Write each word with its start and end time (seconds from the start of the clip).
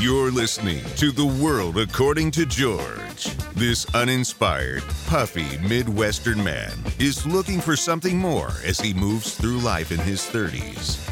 You're 0.00 0.30
listening 0.30 0.84
to 0.98 1.10
The 1.10 1.26
World 1.26 1.76
According 1.76 2.30
to 2.32 2.46
George. 2.46 3.24
This 3.56 3.84
uninspired, 3.96 4.84
puffy 5.08 5.58
Midwestern 5.58 6.42
man 6.44 6.70
is 7.00 7.26
looking 7.26 7.60
for 7.60 7.74
something 7.74 8.16
more 8.16 8.52
as 8.64 8.78
he 8.78 8.94
moves 8.94 9.34
through 9.34 9.58
life 9.58 9.90
in 9.90 9.98
his 9.98 10.20
30s. 10.20 11.07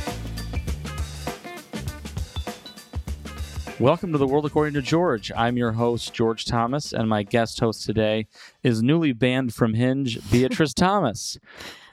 Welcome 3.79 4.13
to 4.13 4.19
the 4.19 4.27
World 4.27 4.47
According 4.47 4.73
to 4.73 4.81
George. 4.81 5.31
I'm 5.37 5.59
your 5.59 5.73
host, 5.73 6.15
George 6.15 6.47
Thomas, 6.47 6.95
and 6.95 7.11
my 7.11 7.23
guest 7.23 7.61
host 7.61 7.85
today 7.85 8.27
is 8.63 8.83
newly 8.83 9.13
banned 9.13 9.53
from 9.53 9.75
Hinge, 9.75 10.19
Beatrice 10.31 10.73
Thomas. 10.75 11.37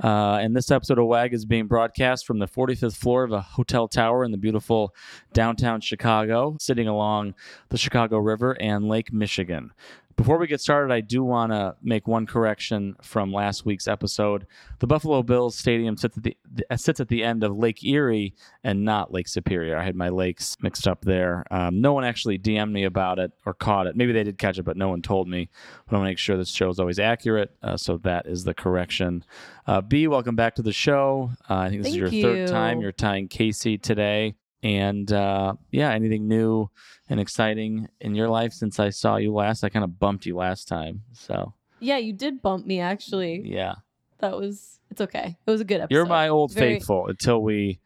Uh, 0.01 0.39
and 0.41 0.55
this 0.55 0.71
episode 0.71 0.97
of 0.97 1.07
WAG 1.07 1.33
is 1.33 1.43
being 1.43 1.67
broadcast 1.67 2.25
from 2.25 2.39
the 2.39 2.47
45th 2.47 2.95
floor 2.95 3.25
of 3.25 3.33
a 3.33 3.41
hotel 3.41 3.89
tower 3.89 4.23
in 4.23 4.31
the 4.31 4.37
beautiful 4.37 4.95
downtown 5.33 5.81
Chicago, 5.81 6.55
sitting 6.57 6.87
along 6.87 7.35
the 7.67 7.77
Chicago 7.77 8.17
River 8.17 8.55
and 8.61 8.87
Lake 8.87 9.11
Michigan. 9.11 9.71
Before 10.15 10.37
we 10.37 10.47
get 10.47 10.61
started, 10.61 10.93
I 10.93 11.01
do 11.01 11.23
want 11.23 11.51
to 11.51 11.75
make 11.81 12.07
one 12.07 12.27
correction 12.27 12.95
from 13.01 13.33
last 13.33 13.65
week's 13.65 13.87
episode. 13.87 14.45
The 14.79 14.87
Buffalo 14.87 15.23
Bills 15.23 15.55
Stadium 15.55 15.97
sits 15.97 16.17
at 16.17 16.23
the 16.23 16.37
sits 16.77 16.99
at 16.99 17.07
the 17.07 17.23
end 17.23 17.43
of 17.43 17.57
Lake 17.57 17.83
Erie 17.83 18.35
and 18.63 18.85
not 18.85 19.11
Lake 19.11 19.27
Superior. 19.27 19.77
I 19.77 19.83
had 19.83 19.95
my 19.95 20.09
lakes 20.09 20.55
mixed 20.61 20.87
up 20.87 21.01
there. 21.01 21.43
Um, 21.49 21.81
no 21.81 21.93
one 21.93 22.03
actually 22.03 22.37
DM'd 22.37 22.71
me 22.71 22.83
about 22.83 23.17
it 23.17 23.31
or 23.45 23.53
caught 23.53 23.87
it. 23.87 23.95
Maybe 23.95 24.11
they 24.11 24.23
did 24.23 24.37
catch 24.37 24.59
it, 24.59 24.63
but 24.63 24.77
no 24.77 24.89
one 24.89 25.01
told 25.01 25.27
me. 25.27 25.49
But 25.85 25.95
I 25.95 25.99
want 25.99 26.07
to 26.07 26.11
make 26.11 26.19
sure 26.19 26.37
this 26.37 26.49
show 26.49 26.69
is 26.69 26.79
always 26.79 26.99
accurate, 26.99 27.51
uh, 27.63 27.77
so 27.77 27.97
that 27.99 28.27
is 28.27 28.43
the 28.43 28.53
correction. 28.53 29.25
Uh, 29.65 29.81
B, 29.81 30.07
welcome 30.07 30.35
back 30.35 30.55
to 30.55 30.61
the 30.61 30.73
show. 30.73 31.31
Uh, 31.49 31.55
I 31.55 31.69
think 31.69 31.83
this 31.83 31.93
Thank 31.93 32.03
is 32.05 32.13
your 32.13 32.21
third 32.21 32.49
time. 32.49 32.81
You're 32.81 32.91
tying 32.91 33.27
Casey 33.27 33.77
today. 33.77 34.35
And 34.63 35.11
uh, 35.11 35.53
yeah, 35.71 35.91
anything 35.91 36.27
new 36.27 36.69
and 37.09 37.19
exciting 37.19 37.87
in 37.99 38.15
your 38.15 38.29
life 38.29 38.53
since 38.53 38.79
I 38.79 38.89
saw 38.89 39.17
you 39.17 39.33
last? 39.33 39.63
I 39.63 39.69
kind 39.69 39.83
of 39.83 39.99
bumped 39.99 40.25
you 40.25 40.37
last 40.37 40.67
time. 40.67 41.01
So 41.11 41.53
Yeah, 41.79 41.97
you 41.97 42.13
did 42.13 42.41
bump 42.41 42.65
me 42.65 42.79
actually. 42.79 43.41
yeah, 43.45 43.75
That 44.19 44.37
was 44.37 44.79
it's 44.89 45.01
okay. 45.01 45.37
It 45.45 45.51
was 45.51 45.59
a 45.61 45.65
good 45.65 45.81
episode. 45.81 45.93
you're 45.95 46.05
my 46.05 46.29
old 46.29 46.53
Very- 46.53 46.75
faithful 46.75 47.07
until 47.07 47.41
we 47.43 47.79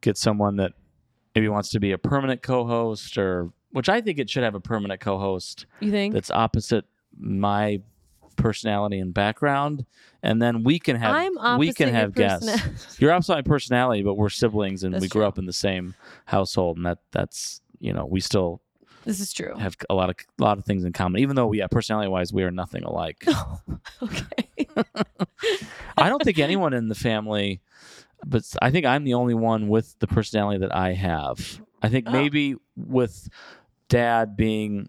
get 0.00 0.16
someone 0.16 0.56
that 0.56 0.72
maybe 1.34 1.48
wants 1.48 1.68
to 1.70 1.80
be 1.80 1.92
a 1.92 1.98
permanent 1.98 2.42
co 2.42 2.66
host 2.66 3.18
or 3.18 3.50
which 3.72 3.88
I 3.88 4.00
think 4.00 4.18
it 4.18 4.28
should 4.30 4.42
have 4.42 4.54
a 4.54 4.60
permanent 4.60 5.00
co 5.00 5.18
host 5.18 5.66
You 5.80 5.90
think? 5.90 6.14
that's 6.14 6.30
opposite 6.30 6.84
my 7.18 7.82
personality 8.36 8.98
and 8.98 9.12
background. 9.14 9.84
And 10.22 10.40
then 10.40 10.62
we 10.62 10.78
can 10.78 10.96
have 10.96 11.14
I'm 11.38 11.58
we 11.58 11.72
can 11.72 11.88
have 11.90 12.14
guests. 12.14 13.00
You're 13.00 13.12
opposite 13.12 13.34
my 13.34 13.42
personality, 13.42 14.02
but 14.02 14.14
we're 14.14 14.28
siblings 14.28 14.84
and 14.84 14.94
That's 14.94 15.02
we 15.02 15.08
grew 15.08 15.22
true. 15.22 15.28
up 15.28 15.38
in 15.38 15.46
the 15.46 15.52
same 15.52 15.94
household 16.26 16.76
and 16.76 16.86
that 16.86 16.98
that's 17.10 17.60
you 17.80 17.92
know, 17.92 18.06
we 18.06 18.20
still 18.20 18.60
this 19.04 19.18
is 19.18 19.32
true. 19.32 19.56
have 19.56 19.76
a 19.90 19.94
lot 19.94 20.10
of 20.10 20.16
a 20.38 20.42
lot 20.44 20.58
of 20.58 20.64
things 20.64 20.84
in 20.84 20.92
common. 20.92 21.20
Even 21.20 21.34
though, 21.34 21.50
yeah, 21.52 21.66
personality 21.66 22.08
wise, 22.08 22.32
we 22.32 22.44
are 22.44 22.50
nothing 22.52 22.84
alike. 22.84 23.24
Oh, 23.28 23.60
okay. 24.02 24.68
I 25.98 26.08
don't 26.08 26.22
think 26.22 26.38
anyone 26.38 26.72
in 26.72 26.88
the 26.88 26.94
family, 26.94 27.60
but 28.24 28.44
I 28.62 28.70
think 28.70 28.86
I'm 28.86 29.02
the 29.04 29.14
only 29.14 29.34
one 29.34 29.68
with 29.68 29.98
the 29.98 30.06
personality 30.06 30.60
that 30.60 30.74
I 30.74 30.92
have. 30.92 31.60
I 31.82 31.88
think 31.88 32.06
Oh. 32.08 32.12
maybe 32.12 32.54
with 32.76 33.28
dad 33.88 34.36
being 34.36 34.88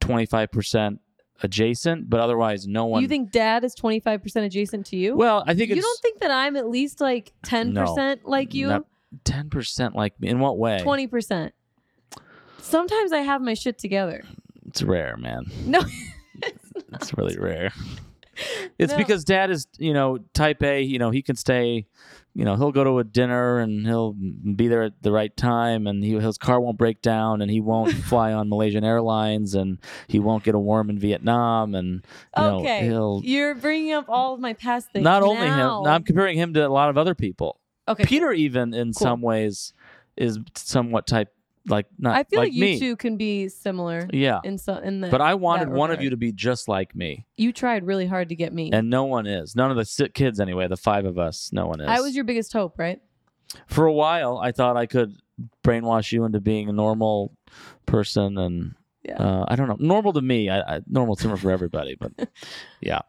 25 0.00 0.50
percent 0.52 1.00
adjacent, 1.42 2.08
but 2.10 2.20
otherwise, 2.20 2.66
no 2.66 2.86
one. 2.86 3.02
you 3.02 3.08
think 3.08 3.30
dad 3.30 3.64
is 3.64 3.74
25% 3.74 4.44
adjacent 4.44 4.86
to 4.86 4.96
you? 4.96 5.16
Well, 5.16 5.44
I 5.46 5.54
think 5.54 5.70
you 5.70 5.76
it's 5.76 5.84
don't 5.84 6.00
think 6.00 6.20
that 6.20 6.30
I'm 6.30 6.56
at 6.56 6.68
least 6.68 7.00
like 7.00 7.32
10% 7.46 8.20
like 8.24 8.54
you? 8.54 8.68
not 8.68 8.84
10 9.24 9.50
percent 9.50 9.94
like 9.94 10.18
me. 10.20 10.28
In 10.28 10.38
what 10.40 10.58
way? 10.58 10.80
20%. 10.84 11.52
Sometimes 12.58 13.12
I 13.12 13.20
have 13.20 13.40
my 13.40 13.54
shit 13.54 13.78
together. 13.78 14.24
It's 14.66 14.82
rare, 14.82 15.16
man. 15.16 15.44
No. 15.64 15.80
It's 16.92 17.16
really 17.18 17.36
rare. 17.36 17.72
It's 18.78 18.92
No. 18.92 18.98
because 18.98 19.24
dad 19.24 19.50
is, 19.50 19.66
you 19.78 19.92
know, 19.92 20.18
type 20.34 20.62
A, 20.62 20.80
you 20.82 20.98
know, 20.98 21.10
he 21.10 21.22
can 21.22 21.34
stay, 21.36 21.86
you 22.34 22.44
know, 22.44 22.54
he'll 22.56 22.70
go 22.72 22.84
to 22.84 22.98
a 23.00 23.04
dinner 23.04 23.58
and 23.58 23.84
he'll 23.86 24.12
be 24.12 24.68
there 24.68 24.84
at 24.84 25.02
the 25.02 25.10
right 25.10 25.36
time 25.36 25.86
and 25.86 26.04
he, 26.04 26.12
his 26.12 26.38
car 26.38 26.60
won't 26.60 26.78
break 26.78 27.02
down 27.02 27.42
and 27.42 27.50
he 27.50 27.60
won't 27.60 27.92
fly 28.10 28.32
on 28.32 28.48
Malaysian 28.48 28.84
Airlines 28.84 29.54
and 29.54 29.78
he 30.06 30.18
won't 30.20 30.44
get 30.44 30.54
a 30.54 30.58
worm 30.58 30.90
in 30.90 30.98
Vietnam 30.98 31.74
and, 31.74 32.04
you 32.36 32.42
know, 32.42 32.60
okay. 32.60 32.84
he'll. 32.86 33.20
You're 33.24 33.54
bringing 33.56 33.92
up 33.92 34.04
all 34.08 34.34
of 34.34 34.40
my 34.40 34.52
past 34.52 34.92
things. 34.92 35.02
Not 35.02 35.22
only 35.22 35.46
him. 35.46 35.86
I'm 35.86 36.04
comparing 36.04 36.36
him 36.38 36.54
to 36.54 36.66
a 36.66 36.68
lot 36.68 36.90
of 36.90 36.96
other 36.98 37.14
people. 37.16 37.58
okay. 37.88 38.04
Peter, 38.04 38.30
even 38.32 38.72
in 38.74 38.92
Cool. 38.92 39.04
some 39.06 39.20
ways, 39.22 39.72
is 40.16 40.38
somewhat 40.56 41.06
type 41.06 41.32
like 41.68 41.86
not 41.98 42.16
I 42.16 42.24
feel 42.24 42.40
like, 42.40 42.52
me. 42.52 42.74
you 42.74 42.78
two 42.78 42.96
can 42.96 43.16
be 43.16 43.48
similar 43.48 44.08
Yeah, 44.12 44.40
in 44.44 44.58
some 44.58 44.82
in 44.82 45.00
the 45.00 45.08
but 45.08 45.20
I 45.20 45.34
wanted 45.34 45.68
one 45.68 45.90
of 45.90 46.02
you 46.02 46.10
to 46.10 46.16
be 46.16 46.32
just 46.32 46.68
like 46.68 46.94
me. 46.94 47.26
You 47.36 47.52
tried 47.52 47.84
really 47.84 48.06
hard 48.06 48.28
to 48.30 48.34
get 48.34 48.52
me. 48.52 48.70
And 48.72 48.90
no 48.90 49.04
one 49.04 49.26
is. 49.26 49.54
None 49.54 49.70
of 49.70 49.76
the 49.76 49.84
si- 49.84 50.08
kids, 50.08 50.40
anyway. 50.40 50.66
The 50.68 50.76
five 50.76 51.04
of 51.04 51.18
us, 51.18 51.50
no 51.52 51.66
one 51.66 51.80
is. 51.80 51.88
I 51.88 52.00
was 52.00 52.14
your 52.14 52.24
biggest 52.24 52.52
hope, 52.52 52.78
right? 52.78 53.00
For 53.66 53.86
a 53.86 53.92
while, 53.92 54.38
I 54.38 54.52
thought 54.52 54.76
I 54.76 54.86
could 54.86 55.14
brainwash 55.64 56.12
you 56.12 56.24
into 56.24 56.40
being 56.40 56.68
a 56.68 56.72
normal 56.72 57.32
person, 57.86 58.36
and 58.38 58.74
Yeah. 59.04 59.16
uh, 59.22 59.44
I 59.48 59.56
don't 59.56 59.68
know, 59.68 59.76
normal 59.78 60.12
to 60.14 60.20
me. 60.22 60.50
I, 60.50 60.60
I 60.76 60.80
normal 60.88 61.14
different 61.14 61.40
for 61.40 61.50
everybody, 61.50 61.94
but 61.98 62.12
yeah. 62.80 63.00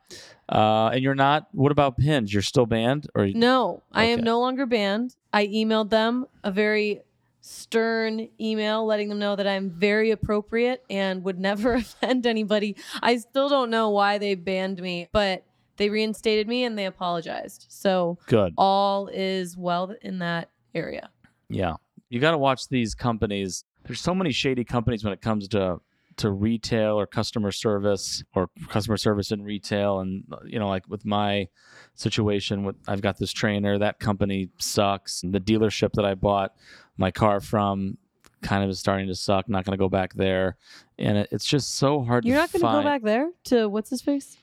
Uh, 0.48 0.90
and 0.94 1.04
you're 1.04 1.14
not. 1.16 1.48
What 1.52 1.72
about 1.72 1.98
Pins? 1.98 2.32
You're 2.34 2.42
still 2.42 2.66
banned, 2.66 3.08
or 3.16 3.28
No, 3.28 3.84
I 3.92 4.06
am 4.06 4.22
no 4.24 4.40
longer 4.40 4.66
banned. 4.66 5.16
I 5.32 5.46
emailed 5.48 5.90
them 5.90 6.26
a 6.44 6.52
very 6.52 7.02
stern 7.42 8.28
email 8.40 8.86
letting 8.86 9.10
them 9.10 9.20
know 9.20 9.36
that 9.36 9.48
I'm 9.48 9.70
very 9.70 10.12
appropriate 10.12 10.84
and 10.90 11.24
would 11.24 11.40
never 11.40 11.74
offend 11.76 12.26
anybody. 12.26 12.76
I 13.02 13.18
still 13.18 13.50
don't 13.50 13.70
know 13.70 13.90
why 13.90 14.18
they 14.18 14.36
banned 14.36 14.82
me, 14.82 15.08
but 15.12 15.46
they 15.78 15.90
reinstated 15.90 16.48
me 16.48 16.66
and 16.66 16.78
they 16.78 16.86
apologized. 16.86 17.66
So 17.70 18.18
good? 18.28 18.54
all 18.58 19.08
is 19.08 19.58
well 19.58 19.96
in 20.02 20.20
that 20.20 20.50
area. 20.76 21.10
Yeah, 21.50 21.76
you 22.10 22.20
got 22.20 22.32
to 22.32 22.38
watch 22.38 22.68
these 22.70 22.94
companies. 22.94 23.64
There's 23.86 24.02
so 24.02 24.14
many 24.14 24.32
shady 24.32 24.64
companies 24.64 25.04
when 25.04 25.14
it 25.14 25.22
comes 25.22 25.48
to 25.50 25.80
to 26.20 26.32
retail 26.32 27.00
or 27.00 27.08
customer 27.08 27.50
service 27.50 28.24
or 28.36 28.50
customer 28.68 28.98
service 28.98 29.32
in 29.32 29.42
retail 29.42 30.02
and 30.02 30.26
you 30.46 30.60
know 30.60 30.68
like 30.68 30.84
with 30.90 31.06
my 31.06 31.48
situation 31.96 32.66
with 32.66 32.76
I've 32.90 33.02
got 33.02 33.18
this 33.18 33.32
trainer 33.32 33.80
that 33.80 34.00
company 34.00 34.50
sucks 34.58 35.22
the 35.22 35.40
dealership 35.40 35.94
that 35.94 36.04
I 36.04 36.16
bought 36.16 36.56
my 37.00 37.10
car 37.10 37.40
from 37.40 37.98
kind 38.44 38.64
of 38.64 38.70
is 38.70 38.80
starting 38.80 39.08
to 39.08 39.16
suck 39.16 39.50
not 39.50 39.66
going 39.66 39.76
to 39.76 39.82
go 39.82 39.90
back 39.90 40.14
there 40.14 40.56
and 40.98 41.18
it, 41.18 41.28
it's 41.32 41.46
just 41.46 41.76
so 41.78 42.02
hard 42.04 42.24
You're 42.26 42.38
not 42.38 42.52
going 42.52 42.62
to 42.62 42.68
go 42.68 42.84
back 42.84 43.02
there 43.02 43.30
to 43.46 43.68
what's 43.68 43.90
his 43.90 44.02
face? 44.02 44.38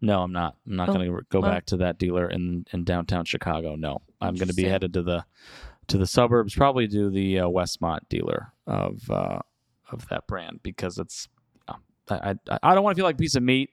no 0.00 0.22
I'm 0.22 0.32
not 0.32 0.56
I'm 0.66 0.76
not 0.76 0.88
Oh, 0.88 0.92
going 0.94 1.10
to 1.12 1.22
go 1.30 1.40
wow. 1.40 1.50
back 1.50 1.66
to 1.66 1.76
that 1.78 1.98
dealer 1.98 2.28
in 2.30 2.64
in 2.72 2.84
downtown 2.84 3.24
Chicago 3.24 3.74
no 3.74 4.02
I'm 4.20 4.36
going 4.36 4.48
to 4.48 4.54
be 4.54 4.64
headed 4.64 4.92
to 4.94 5.02
the 5.02 5.24
to 5.88 5.98
the 5.98 6.06
suburbs, 6.06 6.54
probably 6.54 6.86
to 6.86 7.10
the 7.10 7.40
uh, 7.40 7.46
Westmont 7.48 8.08
dealer 8.08 8.52
of 8.68 9.10
uh, 9.10 9.40
of 9.90 10.06
that 10.10 10.28
brand 10.28 10.60
because 10.62 10.96
it's. 10.96 11.26
uh, 11.66 11.74
I, 12.08 12.36
I, 12.48 12.58
I 12.62 12.74
don't 12.74 12.84
want 12.84 12.94
to 12.94 13.00
feel 13.00 13.04
like 13.04 13.16
a 13.16 13.18
piece 13.18 13.34
of 13.34 13.42
meat, 13.42 13.70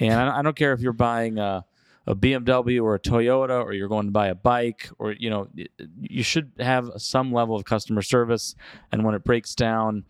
and 0.00 0.14
I, 0.14 0.40
I 0.40 0.42
don't 0.42 0.56
care 0.56 0.72
if 0.72 0.80
you're 0.80 0.92
buying 0.92 1.38
a, 1.38 1.64
a 2.06 2.14
BMW 2.14 2.82
or 2.82 2.94
a 2.94 3.00
Toyota 3.00 3.62
or 3.64 3.72
you're 3.72 3.88
going 3.88 4.06
to 4.06 4.12
buy 4.12 4.28
a 4.28 4.34
bike 4.34 4.90
or 4.98 5.12
you 5.12 5.30
know 5.30 5.48
you 6.00 6.22
should 6.22 6.52
have 6.58 6.90
some 6.96 7.32
level 7.32 7.56
of 7.56 7.64
customer 7.64 8.02
service. 8.02 8.54
And 8.92 9.04
when 9.04 9.14
it 9.14 9.24
breaks 9.24 9.54
down, 9.54 10.04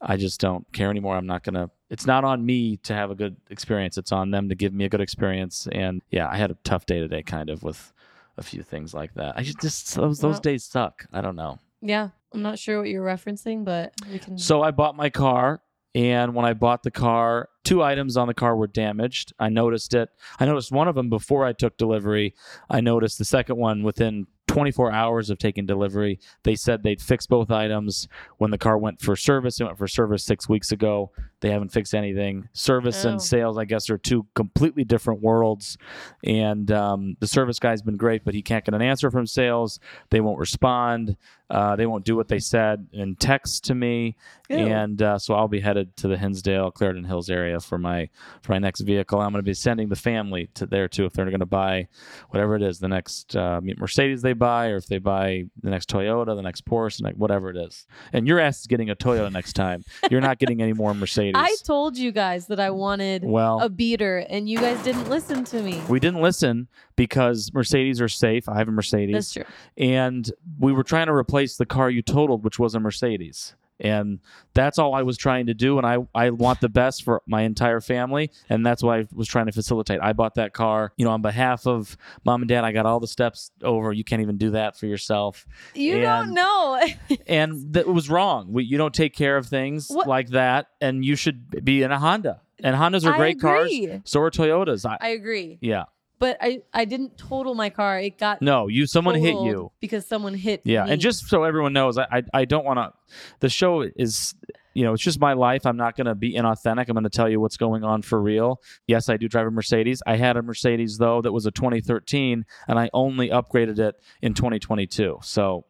I 0.00 0.16
just 0.16 0.40
don't 0.40 0.70
care 0.72 0.90
anymore. 0.90 1.16
I'm 1.16 1.26
not 1.26 1.42
gonna. 1.42 1.70
It's 1.90 2.06
not 2.06 2.24
on 2.24 2.44
me 2.44 2.76
to 2.78 2.94
have 2.94 3.10
a 3.10 3.14
good 3.14 3.36
experience. 3.50 3.96
It's 3.96 4.12
on 4.12 4.30
them 4.30 4.48
to 4.50 4.54
give 4.54 4.74
me 4.74 4.84
a 4.84 4.88
good 4.88 5.00
experience. 5.00 5.66
And 5.72 6.02
yeah, 6.10 6.28
I 6.28 6.36
had 6.36 6.50
a 6.50 6.56
tough 6.64 6.86
day 6.86 7.00
today, 7.00 7.22
kind 7.22 7.48
of 7.50 7.62
with 7.62 7.92
a 8.36 8.42
few 8.42 8.62
things 8.62 8.94
like 8.94 9.14
that. 9.14 9.36
I 9.36 9.42
just, 9.42 9.94
those 9.96 10.20
those 10.20 10.38
days 10.38 10.64
suck. 10.64 11.06
I 11.12 11.20
don't 11.20 11.36
know. 11.36 11.58
Yeah. 11.80 12.10
I'm 12.32 12.42
not 12.42 12.58
sure 12.58 12.78
what 12.78 12.88
you're 12.88 13.04
referencing, 13.04 13.64
but 13.64 13.92
we 14.10 14.18
can. 14.18 14.38
So 14.38 14.62
I 14.62 14.70
bought 14.70 14.96
my 14.96 15.08
car, 15.10 15.62
and 15.94 16.34
when 16.34 16.44
I 16.44 16.52
bought 16.52 16.82
the 16.82 16.90
car, 16.90 17.48
two 17.64 17.82
items 17.82 18.16
on 18.16 18.28
the 18.28 18.34
car 18.34 18.56
were 18.56 18.66
damaged. 18.66 19.32
I 19.38 19.48
noticed 19.48 19.94
it. 19.94 20.10
I 20.38 20.46
noticed 20.46 20.70
one 20.70 20.88
of 20.88 20.94
them 20.94 21.10
before 21.10 21.44
I 21.44 21.52
took 21.52 21.76
delivery. 21.76 22.34
I 22.68 22.80
noticed 22.80 23.18
the 23.18 23.24
second 23.24 23.56
one 23.56 23.82
within 23.82 24.26
24 24.48 24.90
hours 24.92 25.30
of 25.30 25.38
taking 25.38 25.66
delivery. 25.66 26.18
They 26.42 26.56
said 26.56 26.82
they'd 26.82 27.00
fix 27.00 27.26
both 27.26 27.50
items. 27.50 28.08
When 28.38 28.50
the 28.50 28.58
car 28.58 28.76
went 28.76 29.00
for 29.00 29.14
service, 29.16 29.60
it 29.60 29.64
went 29.64 29.78
for 29.78 29.86
service 29.86 30.24
six 30.24 30.48
weeks 30.48 30.72
ago. 30.72 31.12
They 31.40 31.50
haven't 31.50 31.70
fixed 31.72 31.94
anything. 31.94 32.48
Service 32.52 33.04
Oh. 33.04 33.10
and 33.10 33.22
sales, 33.22 33.58
I 33.58 33.64
guess, 33.64 33.88
are 33.90 33.98
two 33.98 34.26
completely 34.34 34.84
different 34.84 35.22
worlds. 35.22 35.78
And 36.24 36.70
um, 36.72 37.16
the 37.20 37.26
service 37.26 37.58
guy's 37.58 37.82
been 37.82 37.96
great, 37.96 38.24
but 38.24 38.34
he 38.34 38.42
can't 38.42 38.64
get 38.64 38.74
an 38.74 38.82
answer 38.82 39.10
from 39.10 39.26
sales. 39.26 39.78
They 40.10 40.20
won't 40.20 40.38
respond. 40.38 41.16
Uh, 41.50 41.76
they 41.76 41.86
won't 41.86 42.04
do 42.04 42.14
what 42.14 42.28
they 42.28 42.38
said 42.38 42.86
in 42.92 43.16
text 43.16 43.64
to 43.64 43.74
me. 43.74 44.16
Ew. 44.50 44.56
And 44.58 45.00
uh, 45.00 45.18
so 45.18 45.32
I'll 45.34 45.48
be 45.48 45.60
headed 45.60 45.96
to 45.98 46.08
the 46.08 46.18
Hinsdale, 46.18 46.70
Clarendon 46.70 47.04
Hills 47.04 47.30
area 47.30 47.58
for 47.58 47.78
my 47.78 48.10
for 48.42 48.52
my 48.52 48.58
next 48.58 48.80
vehicle. 48.80 49.18
I'm 49.18 49.32
going 49.32 49.38
to 49.42 49.48
be 49.48 49.54
sending 49.54 49.88
the 49.88 49.96
family 49.96 50.50
to 50.54 50.66
there 50.66 50.88
too 50.88 51.06
if 51.06 51.14
they're 51.14 51.24
going 51.24 51.40
to 51.40 51.46
buy 51.46 51.88
whatever 52.28 52.54
it 52.54 52.62
is, 52.62 52.80
the 52.80 52.88
next 52.88 53.34
uh, 53.34 53.60
Mercedes 53.78 54.20
they 54.20 54.34
buy, 54.34 54.68
or 54.68 54.76
if 54.76 54.88
they 54.88 54.98
buy 54.98 55.44
the 55.62 55.70
next 55.70 55.88
Toyota, 55.88 56.36
the 56.36 56.42
next 56.42 56.66
Porsche, 56.66 57.14
whatever 57.16 57.48
it 57.48 57.56
is. 57.56 57.86
And 58.12 58.26
your 58.28 58.40
ass 58.40 58.60
is 58.60 58.66
getting 58.66 58.90
a 58.90 58.96
Toyota 58.96 59.32
next 59.32 59.54
time. 59.54 59.84
You're 60.10 60.20
not 60.20 60.38
getting 60.38 60.60
any 60.60 60.74
more 60.74 60.92
Mercedes. 61.02 61.27
I 61.36 61.54
told 61.64 61.96
you 61.96 62.12
guys 62.12 62.46
that 62.46 62.60
I 62.60 62.70
wanted 62.70 63.24
well, 63.24 63.60
a 63.60 63.68
beater, 63.68 64.18
and 64.28 64.48
you 64.48 64.58
guys 64.58 64.82
didn't 64.82 65.08
listen 65.08 65.44
to 65.44 65.62
me. 65.62 65.80
we 65.88 66.00
didn't 66.00 66.20
listen 66.20 66.68
because 66.96 67.52
Mercedes 67.52 68.00
are 68.00 68.08
safe. 68.08 68.48
I 68.48 68.58
have 68.58 68.68
a 68.68 68.72
Mercedes. 68.72 69.14
That's 69.14 69.32
true. 69.32 69.44
and 69.76 70.30
we 70.58 70.72
were 70.72 70.84
trying 70.84 71.06
to 71.06 71.14
replace 71.14 71.56
the 71.56 71.66
car 71.66 71.90
you 71.90 72.02
totaled, 72.02 72.44
which 72.44 72.58
was 72.58 72.74
a 72.74 72.80
Mercedes. 72.80 73.54
And 73.80 74.18
that's 74.54 74.78
all 74.78 74.94
I 74.94 75.02
was 75.02 75.16
trying 75.16 75.46
to 75.46 75.54
do. 75.54 75.78
And 75.78 75.86
I, 75.86 75.98
I 76.14 76.30
want 76.30 76.60
the 76.60 76.68
best 76.68 77.04
for 77.04 77.22
my 77.26 77.42
entire 77.42 77.80
family. 77.80 78.30
And 78.48 78.64
that's 78.66 78.82
what 78.82 78.98
I 78.98 79.06
was 79.12 79.28
trying 79.28 79.46
to 79.46 79.52
facilitate. 79.52 80.00
I 80.02 80.12
bought 80.12 80.34
that 80.34 80.52
car, 80.52 80.92
you 80.96 81.04
know, 81.04 81.12
on 81.12 81.22
behalf 81.22 81.66
of 81.66 81.96
mom 82.24 82.42
and 82.42 82.48
dad. 82.48 82.64
I 82.64 82.72
got 82.72 82.86
all 82.86 82.98
the 83.00 83.06
steps 83.06 83.50
over. 83.62 83.92
You 83.92 84.04
can't 84.04 84.22
even 84.22 84.36
do 84.36 84.50
that 84.50 84.76
for 84.76 84.86
yourself. 84.86 85.46
You 85.74 86.00
don't 86.00 86.34
know. 86.34 86.80
And 87.26 87.72
that 87.74 87.86
was 87.86 88.08
wrong. 88.10 88.52
We, 88.52 88.64
you 88.64 88.78
don't 88.78 88.94
take 88.94 89.14
care 89.14 89.36
of 89.36 89.46
things 89.46 89.88
What- 89.90 90.06
like 90.08 90.28
that. 90.30 90.68
And 90.80 91.04
you 91.04 91.14
should 91.16 91.64
be 91.64 91.82
in 91.82 91.92
a 91.92 91.98
Honda. 91.98 92.40
And 92.62 92.74
Hondas 92.74 93.06
are 93.06 93.14
I 93.14 93.16
great 93.18 93.40
cars. 93.40 93.66
agree. 93.72 94.00
So 94.04 94.20
are 94.20 94.30
Toyotas. 94.30 94.84
I, 94.88 94.96
I 95.00 95.08
agree, 95.10 95.58
yeah. 95.60 95.84
But 96.18 96.36
I 96.40 96.60
I 96.72 96.84
didn't 96.84 97.16
total 97.18 97.54
my 97.54 97.70
car. 97.70 97.98
It 98.00 98.18
got 98.18 98.40
No, 98.42 98.68
you, 98.68 98.86
someone 98.86 99.14
hit 99.16 99.34
you. 99.34 99.72
because 99.80 100.06
someone 100.06 100.34
hit. 100.34 100.62
Yeah, 100.64 100.84
me. 100.84 100.92
and 100.92 101.00
just 101.00 101.26
so 101.28 101.44
everyone 101.44 101.72
knows, 101.72 101.98
I 101.98 102.06
I, 102.10 102.22
I 102.34 102.44
don't 102.44 102.64
want 102.64 102.78
to. 102.78 102.92
The 103.40 103.48
show 103.48 103.82
is, 103.82 104.34
you 104.74 104.84
know, 104.84 104.92
it's 104.92 105.02
just 105.02 105.20
my 105.20 105.32
life. 105.32 105.64
I'm 105.66 105.76
not 105.76 105.96
going 105.96 106.06
to 106.06 106.14
be 106.14 106.34
inauthentic. 106.34 106.88
I'm 106.88 106.94
going 106.94 107.04
to 107.04 107.10
tell 107.10 107.28
you 107.28 107.40
what's 107.40 107.56
going 107.56 107.84
on 107.84 108.02
for 108.02 108.20
real. 108.20 108.60
Yes, 108.86 109.08
I 109.08 109.16
do 109.16 109.28
drive 109.28 109.46
a 109.46 109.50
Mercedes. 109.50 110.02
I 110.06 110.16
had 110.16 110.36
a 110.36 110.42
Mercedes 110.42 110.98
though 110.98 111.22
that 111.22 111.32
was 111.32 111.46
a 111.46 111.50
2013, 111.50 112.44
and 112.68 112.78
I 112.78 112.90
only 112.92 113.30
upgraded 113.30 113.78
it 113.78 113.94
in 114.22 114.34
2022. 114.34 115.18
So. 115.22 115.64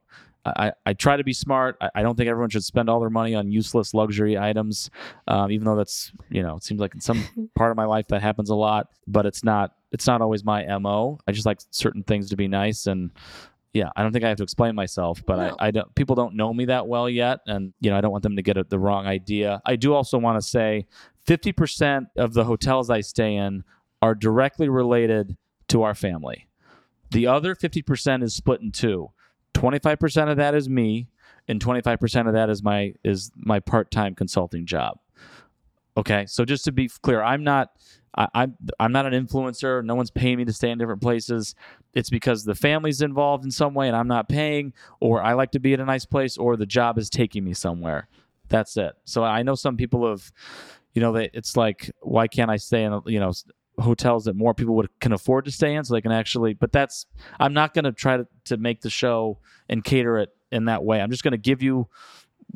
I, 0.57 0.73
I 0.87 0.93
try 0.95 1.17
to 1.17 1.25
be 1.25 1.33
smart. 1.33 1.77
I, 1.81 1.91
I 1.97 2.03
don't 2.03 2.17
think 2.17 2.29
everyone 2.29 2.51
should 2.51 2.65
spend 2.65 2.89
all 2.89 3.01
their 3.01 3.11
money 3.11 3.35
on 3.35 3.51
useless 3.51 3.95
luxury 3.95 4.39
items, 4.39 4.91
um, 5.27 5.51
even 5.51 5.65
though 5.65 5.77
that's 5.77 6.13
you 6.31 6.43
know 6.43 6.57
it 6.57 6.65
seems 6.65 6.81
like 6.81 6.95
in 6.95 7.01
some 7.01 7.51
part 7.55 7.71
of 7.71 7.77
my 7.77 7.85
life 7.85 8.09
that 8.09 8.23
happens 8.23 8.51
a 8.51 8.55
lot. 8.55 8.89
But 9.07 9.27
it's 9.27 9.45
not 9.45 9.73
it's 9.93 10.07
not 10.07 10.21
always 10.21 10.45
my 10.45 10.67
mo. 10.79 11.19
I 11.27 11.33
just 11.33 11.47
like 11.47 11.61
certain 11.71 12.03
things 12.03 12.31
to 12.31 12.37
be 12.37 12.49
nice 12.49 12.87
and 12.87 13.11
yeah, 13.75 13.91
I 13.97 14.03
don't 14.03 14.13
think 14.13 14.25
I 14.25 14.29
have 14.29 14.39
to 14.39 14.43
explain 14.43 14.75
myself, 14.75 15.23
but 15.27 15.37
No. 15.37 15.57
I, 15.61 15.69
I 15.69 15.71
don't. 15.71 15.95
People 15.95 16.17
don't 16.17 16.35
know 16.35 16.53
me 16.55 16.65
that 16.65 16.89
well 16.89 17.09
yet, 17.09 17.41
and 17.47 17.75
you 17.81 17.91
know, 17.91 17.99
I 17.99 18.01
don't 18.01 18.11
want 18.11 18.23
them 18.23 18.37
to 18.37 18.43
get 18.43 18.57
a, 18.57 18.65
the 18.65 18.79
wrong 18.79 19.07
idea. 19.07 19.61
I 19.67 19.77
do 19.77 19.93
also 19.95 20.17
want 20.19 20.41
to 20.41 20.47
say, 20.47 20.87
fifty 21.27 21.53
percent 21.53 22.09
of 22.17 22.33
the 22.33 22.45
hotels 22.45 22.89
I 22.89 23.03
stay 23.03 23.37
in 23.37 23.65
are 24.01 24.15
directly 24.15 24.71
related 24.71 25.37
to 25.69 25.83
our 25.83 25.95
family. 25.95 26.49
The 27.11 27.27
other 27.27 27.55
fifty 27.55 27.83
percent 27.83 28.23
is 28.23 28.35
split 28.35 28.63
in 28.63 28.73
two. 28.73 29.11
Twenty-five 29.59 29.99
percent 29.99 30.31
of 30.31 30.37
that 30.37 30.55
is 30.55 30.69
me, 30.69 31.09
and 31.49 31.61
twenty-five 31.61 31.99
percent 32.01 32.29
of 32.29 32.35
that 32.35 32.49
is 32.49 32.63
my 32.63 32.95
is 33.05 33.33
my 33.37 33.61
part-time 33.61 34.15
consulting 34.15 34.67
job. 34.67 34.99
Okay, 35.97 36.27
so 36.27 36.45
just 36.45 36.65
to 36.65 36.73
be 36.73 36.89
clear, 37.03 37.23
I'm 37.23 37.43
not. 37.45 37.71
I, 38.17 38.29
I'm 38.35 38.57
I'm 38.81 38.93
not 38.93 39.13
an 39.13 39.27
influencer. 39.27 39.85
No 39.85 39.95
one's 39.95 40.11
paying 40.11 40.39
me 40.39 40.45
to 40.45 40.53
stay 40.53 40.71
in 40.71 40.79
different 40.79 41.03
places 41.03 41.55
it's 41.95 42.11
because 42.11 42.45
the 42.45 42.55
family's 42.55 43.03
involved 43.03 43.45
in 43.45 43.51
some 43.51 43.75
way 43.75 43.89
and 43.89 43.97
I'm 43.97 44.09
not 44.09 44.29
paying, 44.29 44.73
or 45.01 45.23
I 45.23 45.33
like 45.33 45.51
to 45.53 45.61
be 45.61 45.73
at 45.75 45.81
a 45.81 45.85
nice 45.85 46.05
place, 46.05 46.37
or 46.37 46.57
the 46.57 46.67
job 46.67 46.99
is 46.99 47.11
taking 47.11 47.45
me 47.45 47.55
somewhere. 47.55 48.09
That's 48.49 48.77
it. 48.77 48.93
So 49.05 49.25
I 49.25 49.43
know 49.43 49.55
some 49.55 49.77
people 49.77 50.09
have, 50.09 50.31
you 50.95 51.03
know, 51.03 51.13
they, 51.13 51.29
it's 51.35 51.57
like, 51.57 51.91
why 52.01 52.29
can't 52.29 52.51
I 52.51 52.57
stay 52.57 52.85
in, 52.85 53.01
you 53.07 53.21
know, 53.21 53.33
hotels 53.81 54.25
that 54.25 54.37
more 54.37 54.55
people 54.55 54.75
would 54.77 54.89
can 55.01 55.13
afford 55.13 55.45
to 55.47 55.53
stay 55.53 55.75
in, 55.75 55.85
so 55.85 55.95
they 55.95 56.01
can 56.01 56.13
actually. 56.13 56.55
But 56.55 56.73
that's 56.73 57.07
I'm 57.39 57.53
not 57.53 57.75
going 57.75 57.85
to 57.85 57.93
try 57.93 58.17
to 58.17 58.27
to 58.47 58.57
make 58.57 58.81
the 58.81 58.91
show 58.91 59.39
and 59.69 59.85
cater 59.85 60.19
it 60.19 60.31
in 60.51 60.67
that 60.67 60.85
way. 60.85 61.01
I'm 61.01 61.11
just 61.11 61.23
going 61.23 61.33
to 61.33 61.39
give 61.39 61.63
you 61.63 61.89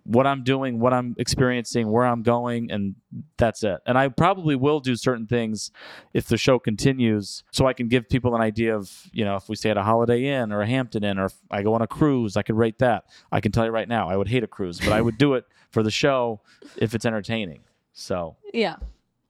what 0.04 0.26
I'm 0.26 0.42
doing, 0.42 0.80
what 0.80 0.94
I'm 0.94 1.14
experiencing, 1.19 1.90
where 1.90 2.04
I'm 2.04 2.22
going, 2.22 2.70
and 2.70 2.94
that's 3.36 3.62
it. 3.62 3.80
And 3.86 3.98
I 3.98 4.08
probably 4.08 4.56
will 4.56 4.80
do 4.80 4.96
certain 4.96 5.26
things 5.26 5.70
if 6.14 6.26
the 6.26 6.38
show 6.38 6.58
continues, 6.58 7.44
so 7.52 7.66
I 7.66 7.74
can 7.74 7.88
give 7.88 8.08
people 8.08 8.34
an 8.34 8.40
idea 8.40 8.74
of, 8.74 8.90
you 9.12 9.24
know, 9.24 9.36
if 9.36 9.48
we 9.48 9.56
stay 9.56 9.70
at 9.70 9.76
a 9.76 9.82
Holiday 9.82 10.24
Inn 10.24 10.50
or 10.50 10.62
a 10.62 10.66
Hampton 10.66 11.04
Inn, 11.04 11.19
or 11.19 11.26
if 11.26 11.34
I 11.50 11.62
go 11.62 11.74
on 11.74 11.82
a 11.82 11.86
cruise, 11.86 12.36
I 12.36 12.42
could 12.42 12.56
rate 12.56 12.78
that. 12.78 13.04
I 13.30 13.40
can 13.40 13.52
tell 13.52 13.64
you 13.66 13.70
right 13.70 13.88
now, 13.88 14.08
I 14.08 14.16
would 14.16 14.28
hate 14.28 14.42
a 14.42 14.46
cruise, 14.46 14.80
but 14.80 14.92
I 14.92 15.00
would 15.00 15.19
do 15.19 15.34
it 15.34 15.44
for 15.70 15.82
the 15.82 15.90
show 15.90 16.40
if 16.76 16.94
it's 16.94 17.04
entertaining. 17.04 17.60
So 17.92 18.36
yeah. 18.54 18.76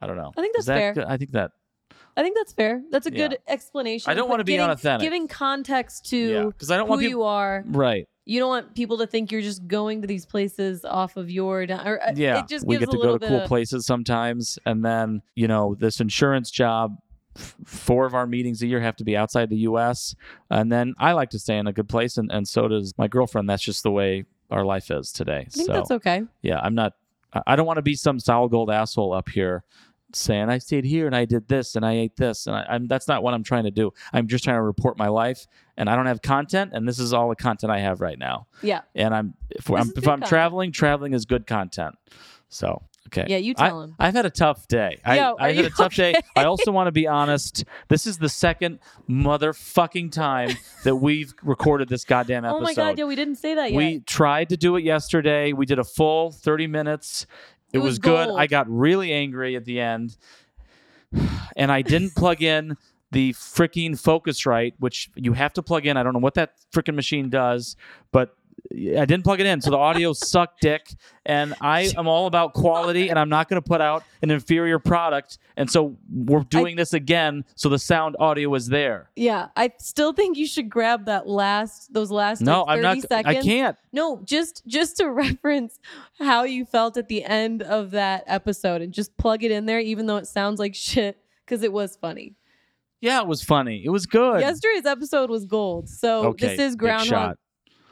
I 0.00 0.06
don't 0.06 0.16
know. 0.16 0.32
I 0.36 0.40
think 0.40 0.54
that's 0.54 0.66
that 0.66 0.74
fair. 0.74 0.94
good? 0.94 1.04
I 1.04 1.16
think 1.16 1.32
that. 1.32 1.52
I 2.16 2.22
think 2.22 2.36
that's 2.36 2.52
fair. 2.52 2.82
That's 2.90 3.06
a 3.06 3.10
Yeah. 3.12 3.28
good 3.28 3.38
explanation. 3.48 4.10
I 4.10 4.14
don't 4.14 4.28
wanna 4.28 4.44
be 4.44 4.58
unauthentic. 4.58 5.04
Giving 5.06 5.28
context 5.28 6.06
to 6.10 6.16
Yeah, 6.16 6.44
because 6.44 6.70
I 6.70 6.76
don't 6.76 6.86
who 6.86 6.90
want 6.92 7.02
you 7.02 7.22
are. 7.22 7.64
Right. 7.66 8.08
You 8.24 8.38
don't 8.38 8.50
want 8.50 8.74
people 8.76 8.98
to 8.98 9.06
think 9.06 9.32
you're 9.32 9.40
just 9.42 9.66
going 9.66 10.02
to 10.02 10.06
these 10.06 10.24
places 10.26 10.84
off 10.84 11.16
of 11.16 11.28
your. 11.30 11.66
di- 11.66 11.84
Or, 11.84 12.00
uh, 12.02 12.12
Yeah, 12.14 12.38
it 12.40 12.48
just 12.48 12.64
we 12.66 12.76
gives 12.76 12.86
get 12.86 12.92
to 12.92 13.02
go 13.02 13.12
to 13.14 13.18
bit 13.18 13.28
cool 13.28 13.40
of, 13.40 13.48
places 13.48 13.84
sometimes, 13.86 14.58
and 14.64 14.84
then 14.84 15.22
you 15.34 15.48
know 15.48 15.74
this 15.74 16.00
insurance 16.00 16.50
job. 16.50 16.98
f- 17.34 17.56
Four 17.64 18.04
of 18.04 18.14
our 18.14 18.26
meetings 18.26 18.60
a 18.62 18.66
year 18.66 18.78
have 18.80 18.94
to 18.96 19.04
be 19.04 19.16
outside 19.16 19.48
the 19.48 19.56
U.S., 19.60 20.14
and 20.50 20.70
then 20.70 20.92
I 20.98 21.12
like 21.12 21.30
to 21.30 21.38
stay 21.38 21.56
in 21.56 21.66
a 21.66 21.72
good 21.72 21.88
place, 21.88 22.18
and, 22.18 22.30
and 22.30 22.46
so 22.46 22.68
does 22.68 22.92
my 22.98 23.08
girlfriend. 23.08 23.48
That's 23.48 23.62
just 23.62 23.82
the 23.82 23.90
way 23.90 24.26
our 24.50 24.66
life 24.66 24.90
is 24.90 25.10
today. 25.10 25.46
I 25.46 25.50
think 25.50 25.66
so 25.66 25.72
that's 25.72 25.90
okay. 25.90 26.24
yeah, 26.42 26.60
I'm 26.62 26.74
not. 26.74 26.92
I- 27.32 27.42
I 27.46 27.56
don't 27.56 27.66
want 27.66 27.78
to 27.78 27.82
be 27.82 27.94
some 27.94 28.20
solid 28.20 28.50
gold 28.50 28.70
asshole 28.70 29.14
up 29.14 29.30
here 29.30 29.64
saying 30.14 30.48
I 30.48 30.58
stayed 30.58 30.84
here 30.84 31.06
and 31.06 31.14
I 31.16 31.24
did 31.24 31.48
this 31.48 31.76
and 31.76 31.84
I 31.84 31.92
ate 31.92 32.16
this, 32.16 32.46
and 32.46 32.56
I, 32.56 32.66
I'm 32.68 32.86
that's 32.86 33.08
not 33.08 33.22
what 33.22 33.34
I'm 33.34 33.42
trying 33.42 33.64
to 33.64 33.70
do. 33.70 33.92
I'm 34.12 34.26
just 34.28 34.44
trying 34.44 34.56
to 34.56 34.62
report 34.62 34.98
my 34.98 35.08
life, 35.08 35.46
and 35.76 35.88
I 35.88 35.96
don't 35.96 36.06
have 36.06 36.22
content, 36.22 36.72
and 36.74 36.86
this 36.86 36.98
is 36.98 37.12
all 37.12 37.28
the 37.28 37.36
content 37.36 37.70
I 37.72 37.80
have 37.80 38.00
right 38.00 38.18
now. 38.18 38.46
Yeah. 38.62 38.82
And 38.94 39.14
I'm 39.14 39.34
if 39.50 39.64
This 39.64 39.70
I'm 39.70 39.88
if 39.90 39.96
I'm 39.98 40.02
content. 40.04 40.28
traveling, 40.28 40.72
traveling 40.72 41.12
is 41.12 41.24
good 41.24 41.46
content. 41.46 41.96
So 42.48 42.82
okay. 43.08 43.24
Yeah, 43.28 43.38
you 43.38 43.54
I, 43.56 43.68
tell 43.68 43.80
him. 43.82 43.94
I've 43.98 44.14
had 44.14 44.26
a 44.26 44.30
tough 44.30 44.68
day. 44.68 44.98
I, 45.04 45.16
Yo, 45.16 45.36
I 45.38 45.50
are 45.50 45.54
had 45.54 45.64
a 45.64 45.70
tough 45.70 45.94
day. 45.94 46.14
I 46.36 46.44
also 46.44 46.70
want 46.70 46.88
to 46.88 46.92
be 46.92 47.06
honest. 47.06 47.64
This 47.88 48.06
is 48.06 48.18
the 48.18 48.28
second 48.28 48.78
motherfucking 49.08 50.12
time 50.12 50.50
that 50.84 50.96
we've 50.96 51.32
recorded 51.42 51.88
this 51.88 52.04
goddamn 52.04 52.44
episode. 52.44 52.56
Oh 52.58 52.60
my 52.60 52.74
god, 52.74 52.98
yeah, 52.98 53.04
we 53.04 53.16
didn't 53.16 53.36
say 53.36 53.54
that 53.54 53.72
yet. 53.72 53.76
We 53.76 54.00
tried 54.00 54.50
to 54.50 54.56
do 54.56 54.76
it 54.76 54.84
yesterday. 54.84 55.52
We 55.52 55.66
did 55.66 55.78
a 55.78 55.84
full 55.84 56.30
30 56.30 56.66
minutes. 56.66 57.26
It, 57.72 57.78
It 57.78 57.80
was, 57.80 57.92
was 57.92 57.98
good. 57.98 58.30
I 58.30 58.46
got 58.46 58.68
really 58.68 59.12
angry 59.12 59.56
at 59.56 59.64
the 59.64 59.80
end. 59.80 60.16
And 61.56 61.70
I 61.70 61.82
didn't 61.82 62.14
plug 62.14 62.42
in 62.42 62.76
the 63.10 63.32
freaking 63.34 63.90
Focusrite, 63.90 64.74
which 64.78 65.10
you 65.14 65.34
have 65.34 65.52
to 65.52 65.62
plug 65.62 65.84
in. 65.86 65.96
I 65.96 66.02
don't 66.02 66.14
know 66.14 66.18
what 66.18 66.34
that 66.34 66.54
freaking 66.74 66.94
machine 66.94 67.28
does, 67.28 67.76
but 68.10 68.34
I 68.70 69.04
didn't 69.04 69.22
plug 69.22 69.40
it 69.40 69.46
in. 69.46 69.60
So 69.60 69.70
the 69.70 69.78
audio 69.78 70.12
sucked 70.12 70.60
dick. 70.60 70.94
And 71.26 71.54
I 71.60 71.92
am 71.96 72.08
all 72.08 72.26
about 72.26 72.54
quality 72.54 73.08
and 73.08 73.18
I'm 73.18 73.28
not 73.28 73.48
going 73.48 73.60
to 73.60 73.66
put 73.66 73.80
out 73.80 74.04
an 74.22 74.30
inferior 74.30 74.78
product. 74.78 75.38
And 75.56 75.70
so 75.70 75.96
we're 76.10 76.44
doing 76.44 76.76
this 76.76 76.92
again. 76.92 77.44
So 77.54 77.68
the 77.68 77.78
sound 77.78 78.16
audio 78.18 78.54
is 78.54 78.68
there. 78.68 79.10
yeah, 79.16 79.48
I 79.56 79.72
still 79.78 80.12
think 80.12 80.36
you 80.36 80.46
should 80.46 80.70
grab 80.70 81.06
that 81.06 81.26
last 81.26 81.92
those 81.92 82.10
last 82.10 82.40
No, 82.40 82.62
like, 82.62 82.78
I'm 82.78 82.82
30 82.82 83.00
not. 83.00 83.08
seconds. 83.08 83.36
I 83.36 83.42
can't. 83.42 83.76
No, 83.92 84.20
just 84.24 84.66
just 84.66 84.96
to 84.98 85.10
reference 85.10 85.78
how 86.18 86.44
you 86.44 86.64
felt 86.64 86.96
at 86.96 87.08
the 87.08 87.24
end 87.24 87.62
of 87.62 87.90
that 87.92 88.24
episode 88.26 88.82
and 88.82 88.92
just 88.92 89.16
plug 89.16 89.44
it 89.44 89.50
in 89.50 89.66
there 89.66 89.80
even 89.80 90.06
though 90.06 90.16
it 90.16 90.26
sounds 90.26 90.58
like 90.58 90.74
shit 90.74 91.18
cuz 91.46 91.62
it 91.62 91.72
was 91.72 91.96
funny. 91.96 92.36
Yeah, 93.00 93.20
it 93.20 93.26
was 93.26 93.42
funny. 93.42 93.84
It 93.84 93.90
was 93.90 94.06
good. 94.06 94.40
Yesterday's 94.40 94.86
episode 94.86 95.28
was 95.28 95.44
gold. 95.44 95.88
So 95.88 96.26
okay. 96.28 96.46
this 96.46 96.60
is 96.60 96.76
groundhog. 96.76 97.36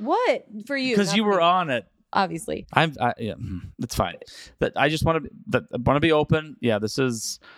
Shot. 0.00 0.06
What? 0.06 0.44
For 0.66 0.76
you? 0.76 0.96
Because 0.96 1.14
you 1.14 1.24
were 1.24 1.38
me, 1.38 1.42
on 1.44 1.70
it. 1.70 1.86
obviously. 2.12 2.66
I'm. 2.72 2.94
I, 3.00 3.14
yeah, 3.18 3.34
it's 3.78 3.94
fine. 3.94 4.16
That 4.58 4.72
I 4.76 4.88
just 4.88 5.04
want 5.04 5.24
to. 5.24 5.30
That 5.48 5.64
I 5.72 5.76
want 5.78 5.96
to 5.96 6.00
be 6.00 6.12
open. 6.12 6.56
Yeah, 6.60 6.78
this 6.78 6.98
is. 6.98 7.38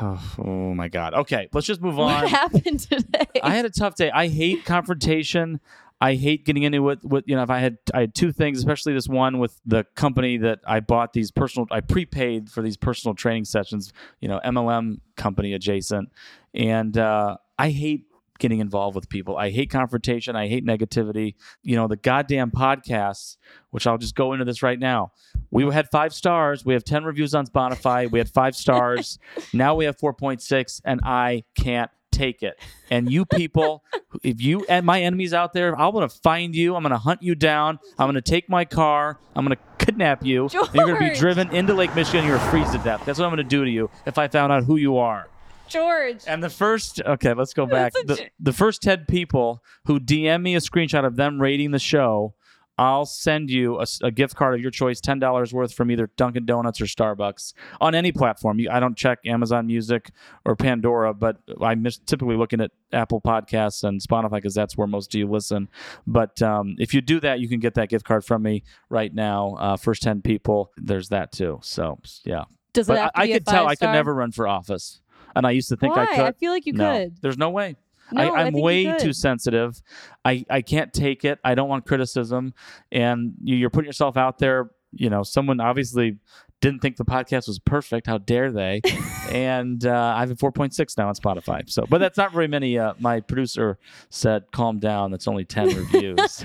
Oh 0.00 0.72
my 0.74 0.88
god. 0.88 1.12
Okay, 1.12 1.48
let's 1.52 1.66
just 1.66 1.82
move 1.82 1.98
on. 1.98 2.22
What 2.22 2.30
happened 2.30 2.80
today? 2.80 3.26
I 3.42 3.54
had 3.54 3.66
a 3.66 3.70
tough 3.70 3.94
day. 3.96 4.10
I 4.10 4.28
hate 4.28 4.64
confrontation. 4.64 5.60
I 6.00 6.14
hate 6.14 6.44
getting 6.46 6.64
into 6.64 6.88
it 6.88 7.04
with 7.04 7.24
you 7.26 7.36
know 7.36 7.42
if 7.42 7.50
I 7.50 7.58
had 7.60 7.76
I 7.94 8.00
had 8.00 8.14
two 8.14 8.32
things, 8.32 8.58
especially 8.58 8.94
this 8.94 9.08
one 9.08 9.38
with 9.38 9.60
the 9.66 9.84
company 9.94 10.38
that 10.38 10.60
I 10.66 10.80
bought 10.80 11.12
these 11.12 11.30
personal 11.30 11.68
I 11.70 11.80
prepaid 11.80 12.50
for 12.50 12.62
these 12.62 12.76
personal 12.78 13.14
training 13.14 13.44
sessions, 13.44 13.92
you 14.20 14.26
know, 14.26 14.40
MLM 14.44 15.00
company 15.16 15.52
adjacent. 15.52 16.10
And 16.54 16.96
uh 16.96 17.36
I 17.58 17.70
hate 17.70 18.06
getting 18.38 18.60
involved 18.60 18.94
with 18.94 19.08
people. 19.08 19.36
I 19.36 19.50
hate 19.50 19.70
confrontation. 19.70 20.36
I 20.36 20.48
hate 20.48 20.64
negativity. 20.64 21.34
You 21.62 21.76
know, 21.76 21.88
the 21.88 21.96
goddamn 21.96 22.50
podcasts, 22.50 23.36
which 23.70 23.86
I'll 23.86 23.98
just 23.98 24.14
go 24.14 24.32
into 24.32 24.44
this 24.44 24.62
right 24.62 24.78
now. 24.78 25.12
We 25.50 25.70
had 25.72 25.88
five 25.90 26.12
stars. 26.12 26.64
We 26.64 26.74
have 26.74 26.84
10 26.84 27.04
reviews 27.04 27.34
on 27.34 27.46
Spotify. 27.46 28.10
We 28.10 28.18
had 28.18 28.28
five 28.28 28.56
stars. 28.56 29.18
now 29.52 29.74
we 29.74 29.84
have 29.84 29.96
4.6, 29.96 30.80
and 30.84 31.00
I 31.04 31.44
can't 31.54 31.90
take 32.10 32.42
it. 32.42 32.60
And 32.90 33.10
you 33.10 33.24
people, 33.24 33.84
if 34.22 34.40
you 34.40 34.64
and 34.68 34.86
my 34.86 35.02
enemies 35.02 35.34
out 35.34 35.52
there, 35.52 35.78
I'm 35.78 35.92
going 35.92 36.08
to 36.08 36.14
find 36.14 36.54
you. 36.54 36.76
I'm 36.76 36.82
going 36.82 36.90
to 36.90 36.98
hunt 36.98 37.22
you 37.22 37.34
down. 37.34 37.78
I'm 37.98 38.06
going 38.06 38.14
to 38.14 38.20
take 38.20 38.48
my 38.48 38.64
car. 38.64 39.18
I'm 39.34 39.44
going 39.46 39.56
to 39.56 39.84
kidnap 39.84 40.24
you. 40.24 40.48
You're 40.52 40.66
going 40.66 40.94
to 40.94 40.98
be 40.98 41.14
driven 41.14 41.54
into 41.54 41.74
Lake 41.74 41.94
Michigan. 41.94 42.26
You're 42.26 42.36
going 42.36 42.46
to 42.46 42.50
freeze 42.50 42.70
to 42.72 42.78
death. 42.78 43.02
That's 43.04 43.18
what 43.18 43.24
I'm 43.24 43.30
going 43.30 43.44
to 43.44 43.44
do 43.44 43.64
to 43.64 43.70
you 43.70 43.90
if 44.06 44.18
I 44.18 44.28
found 44.28 44.52
out 44.52 44.64
who 44.64 44.76
you 44.76 44.98
are. 44.98 45.28
George. 45.72 46.22
And 46.26 46.42
the 46.42 46.50
first, 46.50 47.00
okay, 47.02 47.34
let's 47.34 47.54
go 47.54 47.66
back. 47.66 47.92
The, 47.92 48.16
j- 48.16 48.30
the 48.38 48.52
first 48.52 48.82
10 48.82 49.06
people 49.08 49.62
who 49.86 49.98
DM 49.98 50.42
me 50.42 50.54
a 50.54 50.60
screenshot 50.60 51.04
of 51.04 51.16
them 51.16 51.40
rating 51.40 51.70
the 51.70 51.78
show, 51.78 52.34
I'll 52.78 53.04
send 53.04 53.50
you 53.50 53.84
a 54.02 54.10
gift 54.10 54.34
card 54.34 54.54
of 54.54 54.60
your 54.60 54.70
choice, 54.70 55.00
$10 55.00 55.52
worth 55.52 55.74
from 55.74 55.90
either 55.90 56.10
Dunkin' 56.16 56.46
Donuts 56.46 56.80
or 56.80 56.86
Starbucks 56.86 57.52
on 57.82 57.94
any 57.94 58.12
platform. 58.12 58.58
You, 58.58 58.70
I 58.70 58.80
don't 58.80 58.96
check 58.96 59.18
Amazon 59.26 59.66
Music 59.66 60.10
or 60.46 60.56
Pandora, 60.56 61.12
but 61.12 61.36
I'm 61.60 61.86
typically 62.06 62.36
looking 62.36 62.62
at 62.62 62.70
Apple 62.92 63.20
Podcasts 63.20 63.84
and 63.84 64.00
Spotify 64.00 64.32
because 64.32 64.54
that's 64.54 64.76
where 64.76 64.86
most 64.86 65.14
of 65.14 65.18
you 65.18 65.28
listen. 65.28 65.68
But 66.06 66.40
um, 66.40 66.76
if 66.78 66.94
you 66.94 67.02
do 67.02 67.20
that, 67.20 67.40
you 67.40 67.48
can 67.48 67.60
get 67.60 67.74
that 67.74 67.90
gift 67.90 68.06
card 68.06 68.24
from 68.24 68.42
me 68.42 68.64
right 68.88 69.14
now. 69.14 69.54
Uh, 69.60 69.76
first 69.76 70.02
10 70.02 70.22
people, 70.22 70.72
there's 70.78 71.10
that 71.10 71.30
too. 71.30 71.60
So, 71.62 71.98
yeah. 72.24 72.44
Does 72.72 72.88
it 72.88 72.92
But 72.92 72.98
have 72.98 73.10
I, 73.14 73.22
I 73.22 73.24
a 73.26 73.32
could 73.34 73.46
tell 73.46 73.66
I 73.68 73.74
could 73.76 73.90
never 73.92 74.14
run 74.14 74.32
for 74.32 74.48
office. 74.48 75.01
And 75.34 75.46
I 75.46 75.50
used 75.50 75.68
to 75.70 75.76
think 75.76 75.96
Why? 75.96 76.04
I 76.04 76.06
could. 76.06 76.20
I 76.26 76.32
feel 76.32 76.52
like 76.52 76.66
you 76.66 76.72
no, 76.72 76.92
could. 76.92 77.16
there's 77.22 77.38
no 77.38 77.50
way. 77.50 77.76
No, 78.12 78.34
I, 78.34 78.44
think 78.44 78.62
way 78.62 78.98
too 78.98 79.12
sensitive. 79.12 79.80
I, 80.24 80.44
I 80.50 80.60
can't 80.60 80.92
take 80.92 81.24
it. 81.24 81.38
I 81.44 81.54
don't 81.54 81.68
want 81.68 81.86
criticism. 81.86 82.52
And 82.90 83.34
you, 83.42 83.56
you're 83.56 83.70
putting 83.70 83.86
yourself 83.86 84.16
out 84.16 84.38
there. 84.38 84.70
You 84.92 85.08
know, 85.08 85.22
someone 85.22 85.60
obviously 85.60 86.18
didn't 86.60 86.80
think 86.80 86.96
the 86.96 87.04
podcast 87.04 87.48
was 87.48 87.58
perfect. 87.58 88.06
How 88.06 88.18
dare 88.18 88.52
they? 88.52 88.82
and 89.30 89.84
uh, 89.86 90.14
I 90.16 90.20
have 90.20 90.30
a 90.30 90.34
4.6 90.34 90.98
now 90.98 91.08
on 91.08 91.14
Spotify. 91.14 91.68
So, 91.68 91.84
but 91.88 91.98
that's 91.98 92.18
not 92.18 92.32
very 92.32 92.48
many. 92.48 92.78
Uh, 92.78 92.94
my 92.98 93.20
producer 93.20 93.78
said, 94.10 94.44
"Calm 94.52 94.78
down. 94.78 95.10
That's 95.10 95.28
only 95.28 95.44
10 95.44 95.66
reviews." 95.92 96.44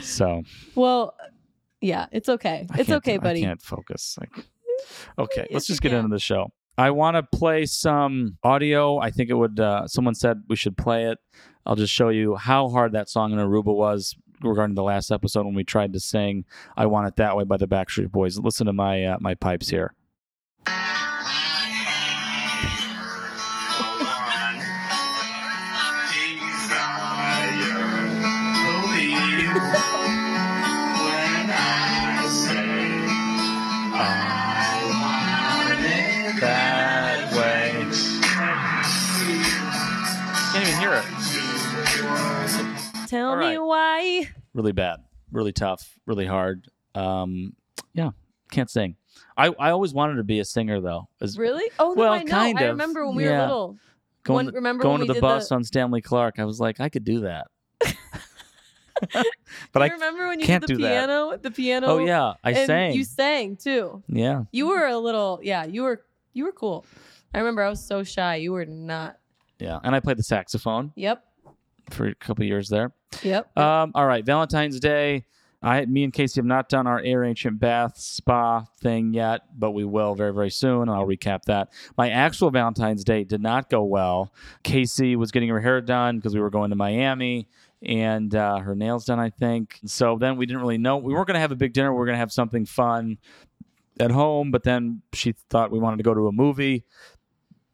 so 0.00 0.42
well, 0.74 1.14
yeah, 1.80 2.06
it's 2.12 2.28
okay. 2.28 2.66
I 2.70 2.80
it's 2.80 2.90
okay, 2.90 3.18
buddy. 3.18 3.42
I 3.42 3.48
can't 3.48 3.62
focus. 3.62 4.18
Like, 4.20 4.46
okay, 5.18 5.46
let's 5.50 5.66
just 5.66 5.80
get 5.80 5.90
can. 5.90 5.98
into 5.98 6.14
the 6.14 6.20
show. 6.20 6.52
I 6.80 6.92
want 6.92 7.16
to 7.16 7.38
play 7.38 7.66
some 7.66 8.38
audio. 8.42 8.98
I 8.98 9.10
think 9.10 9.28
it 9.28 9.34
would. 9.34 9.60
Uh, 9.60 9.86
someone 9.86 10.14
said 10.14 10.44
we 10.48 10.56
should 10.56 10.78
play 10.78 11.10
it. 11.10 11.18
I'll 11.66 11.76
just 11.76 11.92
show 11.92 12.08
you 12.08 12.36
how 12.36 12.70
hard 12.70 12.92
that 12.92 13.10
song 13.10 13.32
in 13.32 13.38
Aruba 13.38 13.76
was 13.76 14.16
regarding 14.42 14.76
the 14.76 14.82
last 14.82 15.10
episode 15.10 15.44
when 15.44 15.54
we 15.54 15.62
tried 15.62 15.92
to 15.92 16.00
sing 16.00 16.46
"I 16.78 16.86
Want 16.86 17.06
It 17.06 17.16
That 17.16 17.36
Way" 17.36 17.44
by 17.44 17.58
the 17.58 17.68
Backstreet 17.68 18.10
Boys. 18.10 18.38
Listen 18.38 18.64
to 18.64 18.72
my 18.72 19.04
uh, 19.04 19.18
my 19.20 19.34
pipes 19.34 19.68
here. 19.68 19.92
Really 44.54 44.72
bad, 44.72 45.00
really 45.32 45.52
tough, 45.52 45.98
really 46.06 46.26
hard. 46.26 46.68
Um, 46.94 47.54
yeah, 47.94 48.10
can't 48.50 48.70
sing. 48.70 48.96
I, 49.36 49.48
I 49.58 49.70
always 49.70 49.92
wanted 49.92 50.16
to 50.16 50.24
be 50.24 50.40
a 50.40 50.44
singer 50.44 50.80
though. 50.80 51.08
As 51.20 51.36
Really? 51.38 51.70
Oh 51.78 51.90
no, 51.94 51.94
Well, 52.02 52.12
I 52.12 52.22
know. 52.22 52.30
kind 52.30 52.58
I 52.58 52.64
remember 52.66 53.06
when 53.06 53.16
we 53.16 53.24
Yeah. 53.24 53.32
were 53.38 53.42
little. 53.42 53.78
going, 54.24 54.46
One- 54.46 54.54
remember 54.54 54.82
going 54.82 54.98
when 55.00 55.08
to 55.08 55.14
the 55.14 55.20
bus 55.20 55.48
the- 55.48 55.54
on 55.56 55.64
Stanley 55.64 56.00
Clark, 56.00 56.38
I 56.38 56.44
was 56.44 56.60
like, 56.60 56.80
I 56.80 56.88
could 56.88 57.04
do 57.04 57.20
that. 57.20 57.46
but 59.72 59.82
I 59.82 59.88
remember 59.88 60.28
when 60.28 60.40
you 60.40 60.46
can't 60.46 60.60
did 60.66 60.76
the 60.76 60.78
do 60.78 60.82
that. 60.82 61.06
piano? 61.06 61.36
The 61.38 61.50
piano. 61.50 61.86
oh 61.86 61.98
yeah, 61.98 62.34
I 62.44 62.52
sang. 62.66 62.92
You 62.94 63.04
sang 63.04 63.56
too. 63.56 64.02
yeah, 64.08 64.44
You 64.52 64.68
were 64.68 64.86
a 64.86 64.98
little. 64.98 65.40
Yeah, 65.42 65.64
you 65.64 65.82
were. 65.82 66.02
You 66.32 66.44
were 66.44 66.52
cool. 66.52 66.84
I 67.34 67.38
remember 67.38 67.62
I 67.62 67.68
was 67.70 67.84
so 67.84 68.02
shy. 68.04 68.36
You 68.36 68.52
were 68.52 68.66
not. 68.66 69.18
yeah, 69.58 69.78
and 69.82 69.94
I 69.94 70.00
played 70.00 70.18
the 70.18 70.22
saxophone 70.22 70.92
Yep. 70.96 71.24
for 71.90 72.06
a 72.08 72.14
couple 72.14 72.44
years 72.44 72.68
there. 72.68 72.92
Yep. 73.22 73.56
Um, 73.58 73.92
all 73.94 74.06
right, 74.06 74.24
Valentine's 74.24 74.80
Day. 74.80 75.24
I, 75.62 75.84
me 75.84 76.04
and 76.04 76.12
Casey 76.12 76.40
have 76.40 76.46
not 76.46 76.70
done 76.70 76.86
our 76.86 77.00
Aire 77.04 77.22
ancient 77.22 77.60
bath 77.60 77.98
spa 77.98 78.64
thing 78.80 79.12
yet, 79.12 79.42
but 79.58 79.72
we 79.72 79.84
will 79.84 80.14
very, 80.14 80.32
very 80.32 80.50
soon. 80.50 80.82
And 80.82 80.90
I'll 80.90 81.06
recap 81.06 81.42
that. 81.42 81.68
My 81.98 82.08
actual 82.08 82.50
Valentine's 82.50 83.04
Day 83.04 83.24
did 83.24 83.42
not 83.42 83.68
go 83.68 83.84
well. 83.84 84.32
Casey 84.62 85.16
was 85.16 85.30
getting 85.30 85.50
her 85.50 85.60
hair 85.60 85.82
done 85.82 86.16
because 86.16 86.34
we 86.34 86.40
were 86.40 86.48
going 86.48 86.70
to 86.70 86.76
Miami 86.76 87.46
and 87.82 88.34
uh, 88.34 88.58
her 88.58 88.74
nails 88.74 89.04
done, 89.04 89.20
I 89.20 89.28
think. 89.28 89.80
So 89.84 90.16
then 90.18 90.38
we 90.38 90.46
didn't 90.46 90.62
really 90.62 90.78
know. 90.78 90.96
We 90.96 91.12
weren't 91.12 91.26
going 91.26 91.34
to 91.34 91.40
have 91.40 91.52
a 91.52 91.56
big 91.56 91.74
dinner. 91.74 91.92
We 91.92 91.98
were 91.98 92.06
going 92.06 92.16
to 92.16 92.20
have 92.20 92.32
something 92.32 92.64
fun 92.64 93.18
at 93.98 94.10
home, 94.10 94.50
but 94.50 94.62
then 94.62 95.02
she 95.12 95.34
thought 95.50 95.70
we 95.70 95.78
wanted 95.78 95.98
to 95.98 96.02
go 96.02 96.14
to 96.14 96.26
a 96.26 96.32
movie. 96.32 96.84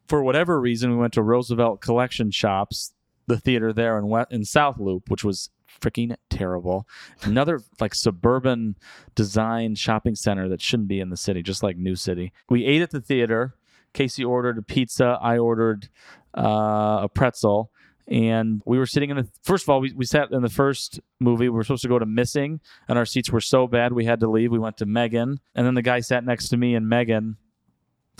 For 0.07 0.23
whatever 0.23 0.59
reason, 0.59 0.91
we 0.91 0.97
went 0.97 1.13
to 1.13 1.21
Roosevelt 1.21 1.79
Collection 1.79 2.31
Shops, 2.31 2.93
the 3.27 3.37
theater 3.37 3.73
there 3.73 3.97
in, 3.97 4.07
West, 4.07 4.31
in 4.31 4.43
South 4.45 4.79
Loop, 4.79 5.09
which 5.09 5.23
was 5.23 5.49
freaking 5.81 6.15
terrible. 6.29 6.87
Another 7.23 7.61
like 7.79 7.93
suburban 7.93 8.75
design 9.15 9.75
shopping 9.75 10.15
center 10.15 10.49
that 10.49 10.61
shouldn't 10.61 10.87
be 10.87 10.99
in 10.99 11.09
the 11.09 11.17
city, 11.17 11.41
just 11.43 11.63
like 11.63 11.77
New 11.77 11.95
City. 11.95 12.33
We 12.49 12.65
ate 12.65 12.81
at 12.81 12.91
the 12.91 13.01
theater. 13.01 13.55
Casey 13.93 14.23
ordered 14.23 14.57
a 14.57 14.61
pizza. 14.61 15.17
I 15.21 15.37
ordered 15.37 15.89
uh, 16.37 17.01
a 17.03 17.09
pretzel. 17.13 17.71
And 18.07 18.61
we 18.65 18.77
were 18.77 18.85
sitting 18.85 19.09
in 19.09 19.17
the 19.17 19.27
first 19.43 19.65
of 19.65 19.69
all, 19.69 19.81
we, 19.81 19.91
we 19.91 20.05
sat 20.05 20.31
in 20.31 20.41
the 20.41 20.49
first 20.49 21.01
movie. 21.19 21.49
We 21.49 21.55
were 21.55 21.63
supposed 21.63 21.81
to 21.81 21.89
go 21.89 21.99
to 21.99 22.05
Missing, 22.05 22.61
and 22.87 22.97
our 22.97 23.05
seats 23.05 23.29
were 23.31 23.41
so 23.41 23.67
bad 23.67 23.91
we 23.91 24.05
had 24.05 24.21
to 24.21 24.29
leave. 24.29 24.49
We 24.49 24.59
went 24.59 24.77
to 24.77 24.85
Megan, 24.85 25.41
and 25.55 25.67
then 25.67 25.73
the 25.73 25.81
guy 25.81 25.99
sat 25.99 26.23
next 26.23 26.47
to 26.49 26.57
me 26.57 26.73
and 26.73 26.87
Megan. 26.87 27.35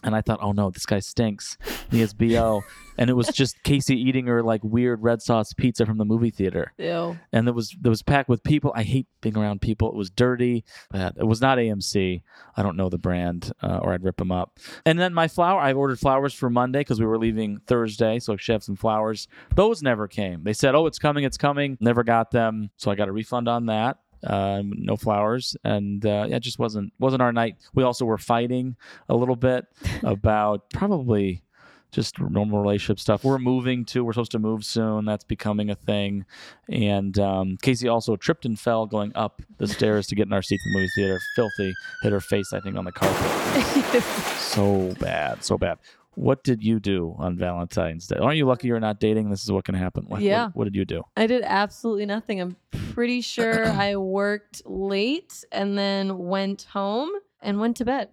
And 0.03 0.15
I 0.15 0.21
thought, 0.21 0.39
oh 0.41 0.51
no, 0.51 0.69
this 0.69 0.85
guy 0.85 0.99
stinks. 0.99 1.57
He 1.89 2.01
has 2.01 2.13
BO. 2.13 2.63
and 2.99 3.09
it 3.09 3.13
was 3.13 3.27
just 3.27 3.61
Casey 3.63 3.95
eating 3.99 4.27
her 4.27 4.43
like 4.43 4.63
weird 4.63 5.01
red 5.01 5.21
sauce 5.21 5.53
pizza 5.53 5.85
from 5.85 5.97
the 5.97 6.05
movie 6.05 6.31
theater 6.31 6.73
Ew. 6.77 7.17
and 7.31 7.47
it 7.47 7.53
was 7.53 7.75
it 7.83 7.87
was 7.87 8.01
packed 8.01 8.29
with 8.29 8.43
people. 8.43 8.71
I 8.75 8.83
hate 8.83 9.07
being 9.21 9.37
around 9.37 9.61
people. 9.61 9.89
It 9.89 9.95
was 9.95 10.09
dirty. 10.09 10.63
But 10.91 11.15
it 11.17 11.25
was 11.25 11.41
not 11.41 11.57
AMC. 11.57 12.21
I 12.55 12.63
don't 12.63 12.77
know 12.77 12.89
the 12.89 12.97
brand, 12.97 13.51
uh, 13.61 13.79
or 13.81 13.93
I'd 13.93 14.03
rip 14.03 14.17
them 14.17 14.31
up. 14.31 14.59
And 14.85 14.99
then 14.99 15.13
my 15.13 15.27
flower, 15.27 15.59
I 15.59 15.73
ordered 15.73 15.99
flowers 15.99 16.33
for 16.33 16.49
Monday 16.49 16.79
because 16.79 16.99
we 16.99 17.05
were 17.05 17.17
leaving 17.17 17.59
Thursday, 17.67 18.19
so 18.19 18.33
I 18.33 18.37
should 18.37 18.53
have 18.53 18.63
some 18.63 18.75
flowers. 18.75 19.27
Those 19.55 19.81
never 19.81 20.07
came. 20.07 20.43
They 20.43 20.53
said, 20.53 20.75
"Oh, 20.75 20.85
it's 20.85 20.99
coming, 20.99 21.23
it's 21.23 21.37
coming." 21.37 21.77
Never 21.79 22.03
got 22.03 22.31
them, 22.31 22.69
so 22.77 22.91
I 22.91 22.95
got 22.95 23.09
a 23.09 23.11
refund 23.11 23.47
on 23.47 23.67
that. 23.67 23.97
Uh, 24.23 24.61
no 24.65 24.95
flowers, 24.95 25.55
and 25.63 26.05
uh, 26.05 26.25
yeah, 26.27 26.37
it 26.37 26.41
just 26.41 26.59
wasn't 26.59 26.91
wasn't 26.99 27.21
our 27.21 27.31
night. 27.31 27.57
We 27.73 27.83
also 27.83 28.05
were 28.05 28.17
fighting 28.17 28.75
a 29.09 29.15
little 29.15 29.35
bit 29.35 29.65
about 30.03 30.69
probably 30.71 31.43
just 31.91 32.19
normal 32.19 32.59
relationship 32.59 32.99
stuff. 32.99 33.23
We're 33.23 33.39
moving 33.39 33.85
too. 33.85 34.03
We're 34.03 34.13
supposed 34.13 34.31
to 34.31 34.39
move 34.39 34.65
soon. 34.65 35.05
That's 35.05 35.23
becoming 35.23 35.69
a 35.69 35.75
thing. 35.75 36.25
And 36.69 37.17
um, 37.17 37.57
Casey 37.61 37.87
also 37.87 38.15
tripped 38.15 38.45
and 38.45 38.59
fell 38.59 38.85
going 38.85 39.11
up 39.15 39.41
the 39.57 39.67
stairs 39.67 40.07
to 40.07 40.15
get 40.15 40.27
in 40.27 40.33
our 40.33 40.41
seat 40.41 40.59
in 40.65 40.73
the 40.73 40.79
movie 40.79 40.91
theater. 40.95 41.19
Filthy. 41.35 41.73
Hit 42.03 42.11
her 42.11 42.19
face, 42.19 42.53
I 42.53 42.59
think, 42.59 42.75
on 42.75 42.85
the 42.85 42.91
carpet. 42.91 44.03
so 44.37 44.93
bad. 44.99 45.43
So 45.43 45.57
bad. 45.57 45.77
What 46.17 46.43
did 46.43 46.63
you 46.63 46.79
do 46.79 47.15
on 47.19 47.37
Valentine's 47.37 48.07
Day? 48.07 48.15
Aren't 48.17 48.37
you 48.37 48.47
lucky 48.47 48.67
you're 48.67 48.79
not 48.79 48.99
dating? 48.99 49.29
This 49.29 49.43
is 49.43 49.51
what 49.51 49.65
can 49.65 49.75
happen. 49.75 50.05
What, 50.07 50.19
Yeah. 50.19 50.45
What, 50.45 50.55
what 50.55 50.63
did 50.63 50.75
you 50.75 50.83
do? 50.83 51.03
I 51.15 51.27
did 51.27 51.43
absolutely 51.43 52.07
nothing. 52.07 52.41
I'm 52.41 52.55
pretty 52.71 53.21
sure 53.35 53.67
I 53.67 53.97
worked 53.97 54.63
late 54.65 55.45
and 55.51 55.77
then 55.77 56.17
went 56.17 56.63
home 56.63 57.11
and 57.39 57.59
went 57.59 57.77
to 57.77 57.85
bed. 57.85 58.09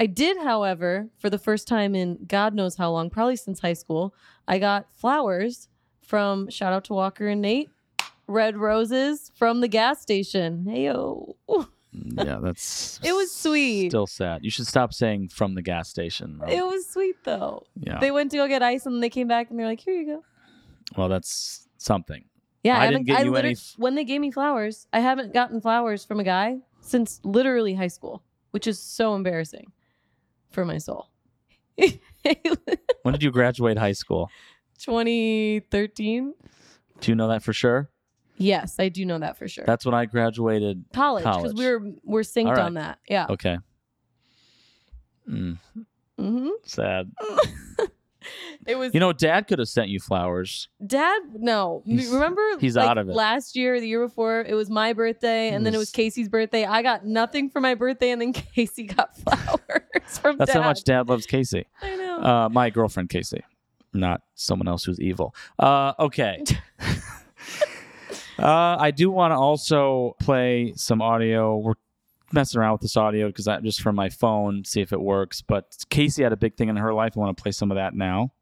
I 0.00 0.06
did, 0.06 0.36
however, 0.38 1.10
for 1.20 1.30
the 1.30 1.38
first 1.38 1.68
time 1.68 1.94
in 1.94 2.18
God 2.26 2.54
knows 2.54 2.74
how 2.74 2.90
long, 2.90 3.08
probably 3.08 3.36
since 3.36 3.60
high 3.60 3.74
school, 3.74 4.16
I 4.48 4.58
got 4.58 4.88
flowers 4.92 5.68
from 6.00 6.50
shout 6.50 6.72
out 6.72 6.82
to 6.86 6.92
Walker 6.92 7.28
and 7.28 7.40
Nate, 7.40 7.70
red 8.26 8.56
roses 8.56 9.30
from 9.36 9.60
the 9.60 9.68
gas 9.68 10.02
station. 10.02 10.64
Heyo. 10.68 11.34
yeah, 11.92 12.38
that's. 12.42 12.98
It 13.04 13.12
was 13.12 13.30
sweet. 13.34 13.90
Still 13.90 14.06
sad. 14.06 14.42
You 14.44 14.50
should 14.50 14.66
stop 14.66 14.92
saying 14.94 15.28
from 15.28 15.54
the 15.54 15.62
gas 15.62 15.88
station. 15.88 16.38
though. 16.38 16.50
It 16.52 16.64
was 16.64 16.86
sweet 16.88 17.16
though. 17.24 17.66
yeah. 17.74 17.98
They 18.00 18.10
went 18.10 18.30
to 18.32 18.38
go 18.38 18.48
get 18.48 18.62
ice 18.62 18.86
and 18.86 19.02
they 19.02 19.10
came 19.10 19.28
back 19.28 19.50
and 19.50 19.58
they're 19.58 19.66
like, 19.66 19.80
here 19.80 19.94
you 19.94 20.06
go. 20.06 20.24
well, 20.96 21.08
that's 21.08 21.68
something. 21.78 22.24
Yeah, 22.64 22.78
I 22.78 22.84
I, 22.86 22.90
didn't 22.90 23.06
get 23.06 23.20
I 23.20 23.22
you 23.24 23.34
any 23.36 23.52
f- 23.52 23.74
when 23.76 23.94
they 23.96 24.04
gave 24.04 24.20
me 24.20 24.30
flowers, 24.30 24.86
I 24.92 25.00
haven't 25.00 25.34
gotten 25.34 25.60
flowers 25.60 26.04
from 26.04 26.20
a 26.20 26.24
guy 26.24 26.58
since 26.80 27.20
literally 27.24 27.74
high 27.74 27.88
school, 27.88 28.22
which 28.52 28.66
is 28.68 28.78
so 28.78 29.14
embarrassing 29.14 29.72
for 30.50 30.64
my 30.64 30.78
soul. 30.78 31.08
When 33.02 33.12
did 33.12 33.22
you 33.24 33.32
graduate 33.32 33.76
high 33.78 33.92
school? 33.92 34.30
2013. 34.78 36.34
Do 37.00 37.10
you 37.10 37.14
know 37.16 37.26
that 37.28 37.42
for 37.42 37.52
sure? 37.52 37.90
Yes, 38.42 38.76
I 38.78 38.88
do 38.88 39.04
know 39.04 39.18
that 39.18 39.36
for 39.38 39.48
sure. 39.48 39.64
That's 39.66 39.84
when 39.84 39.94
I 39.94 40.06
graduated. 40.06 40.84
college 40.92 41.24
because 41.24 41.54
we 41.54 41.66
were 41.66 41.80
we're 42.04 42.20
synced 42.22 42.46
right. 42.56 42.58
on 42.58 42.74
that. 42.74 42.98
Yeah. 43.08 43.26
Okay. 43.30 43.58
Mm, 45.28 45.58
hmm 46.18 46.48
sad. 46.64 47.12
It 48.64 48.76
was 48.76 48.94
You 48.94 49.00
know, 49.00 49.12
Dad 49.12 49.48
could 49.48 49.58
have 49.58 49.66
sent 49.68 49.88
you 49.88 49.98
flowers. 49.98 50.68
Dad. 50.86 51.20
No, 51.34 51.82
He's- 51.84 52.08
remember? 52.08 52.40
he's 52.60 52.76
like, 52.76 52.88
out 52.88 52.96
of 52.96 53.08
it. 53.08 53.12
Last 53.16 53.56
year, 53.56 53.80
the 53.80 53.88
year 53.88 54.00
before, 54.06 54.42
it 54.42 54.54
was 54.54 54.70
my 54.70 54.92
birthday, 54.92 55.48
and 55.48 55.66
then 55.66 55.74
it 55.74 55.78
was 55.78 55.88
was- 55.88 55.90
Casey's 55.90 56.28
birthday. 56.28 56.64
I 56.64 56.82
got 56.82 57.04
nothing 57.04 57.50
for 57.50 57.60
my 57.60 57.74
birthday, 57.74 58.10
and 58.10 58.20
then 58.20 58.32
Casey 58.54 58.84
got 58.84 59.16
flowers 59.18 60.18
from 60.20 60.36
That's 60.38 60.52
Dad. 60.52 60.62
how 60.62 60.68
much 60.68 60.84
Dad 60.84 61.08
loves 61.08 61.26
Casey. 61.26 61.66
I 61.82 61.96
know. 61.96 62.18
Uh, 62.22 62.48
my 62.52 62.70
girlfriend 62.70 63.08
Casey, 63.08 63.42
not 63.92 64.20
someone 64.36 64.68
else 64.68 64.84
who's 64.84 65.00
evil. 65.00 65.34
Uh, 65.58 65.94
okay. 65.98 66.44
Uh, 68.38 68.76
I 68.78 68.90
do 68.90 69.10
want 69.10 69.32
to 69.32 69.36
also 69.36 70.16
play 70.20 70.72
some 70.76 71.02
audio. 71.02 71.56
We're 71.56 71.74
messing 72.32 72.60
around 72.60 72.72
with 72.72 72.80
this 72.82 72.96
audio 72.96 73.28
because 73.28 73.46
I 73.46 73.60
just 73.60 73.80
from 73.80 73.94
my 73.94 74.08
phone, 74.08 74.64
see 74.64 74.80
if 74.80 74.92
it 74.92 75.00
works. 75.00 75.42
But 75.42 75.76
Casey 75.90 76.22
had 76.22 76.32
a 76.32 76.36
big 76.36 76.56
thing 76.56 76.68
in 76.68 76.76
her 76.76 76.94
life. 76.94 77.12
I 77.16 77.20
want 77.20 77.36
to 77.36 77.42
play 77.42 77.52
some 77.52 77.70
of 77.70 77.76
that 77.76 77.94
now. 77.94 78.32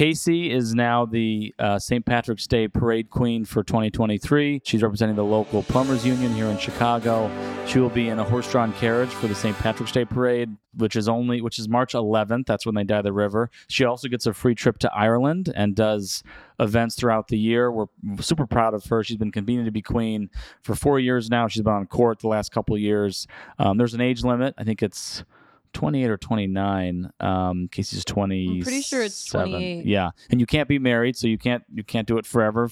Casey 0.00 0.50
is 0.50 0.74
now 0.74 1.04
the 1.04 1.54
uh, 1.58 1.78
St. 1.78 2.06
Patrick's 2.06 2.46
Day 2.46 2.66
Parade 2.68 3.10
Queen 3.10 3.44
for 3.44 3.62
2023. 3.62 4.62
She's 4.64 4.82
representing 4.82 5.14
the 5.14 5.22
local 5.22 5.62
plumbers 5.62 6.06
union 6.06 6.32
here 6.32 6.46
in 6.46 6.56
Chicago. 6.56 7.30
She 7.66 7.80
will 7.80 7.90
be 7.90 8.08
in 8.08 8.18
a 8.18 8.24
horse-drawn 8.24 8.72
carriage 8.72 9.10
for 9.10 9.26
the 9.26 9.34
St. 9.34 9.54
Patrick's 9.58 9.92
Day 9.92 10.06
Parade, 10.06 10.56
which 10.74 10.96
is 10.96 11.06
only 11.06 11.42
which 11.42 11.58
is 11.58 11.68
March 11.68 11.92
11th. 11.92 12.46
That's 12.46 12.64
when 12.64 12.76
they 12.76 12.84
dye 12.84 13.02
the 13.02 13.12
river. 13.12 13.50
She 13.68 13.84
also 13.84 14.08
gets 14.08 14.24
a 14.24 14.32
free 14.32 14.54
trip 14.54 14.78
to 14.78 14.90
Ireland 14.94 15.52
and 15.54 15.76
does 15.76 16.22
events 16.58 16.94
throughout 16.94 17.28
the 17.28 17.38
year. 17.38 17.70
We're 17.70 17.88
super 18.20 18.46
proud 18.46 18.72
of 18.72 18.86
her. 18.86 19.04
She's 19.04 19.18
been 19.18 19.30
convening 19.30 19.66
to 19.66 19.70
be 19.70 19.82
queen 19.82 20.30
for 20.62 20.74
four 20.74 20.98
years 20.98 21.28
now. 21.28 21.46
She's 21.46 21.60
been 21.60 21.74
on 21.74 21.86
court 21.86 22.20
the 22.20 22.28
last 22.28 22.52
couple 22.52 22.78
years. 22.78 23.26
Um, 23.58 23.76
there's 23.76 23.92
an 23.92 24.00
age 24.00 24.24
limit. 24.24 24.54
I 24.56 24.64
think 24.64 24.82
it's 24.82 25.24
28 25.72 26.10
or 26.10 26.16
29. 26.16 27.10
Um, 27.20 27.68
Casey's 27.70 28.04
20. 28.04 28.62
pretty 28.62 28.82
sure 28.82 29.02
it's 29.02 29.24
28. 29.26 29.86
Yeah, 29.86 30.10
and 30.30 30.40
you 30.40 30.46
can't 30.46 30.68
be 30.68 30.78
married, 30.78 31.16
so 31.16 31.26
you 31.26 31.38
can't 31.38 31.62
you 31.72 31.84
can't 31.84 32.06
do 32.06 32.18
it 32.18 32.26
forever. 32.26 32.68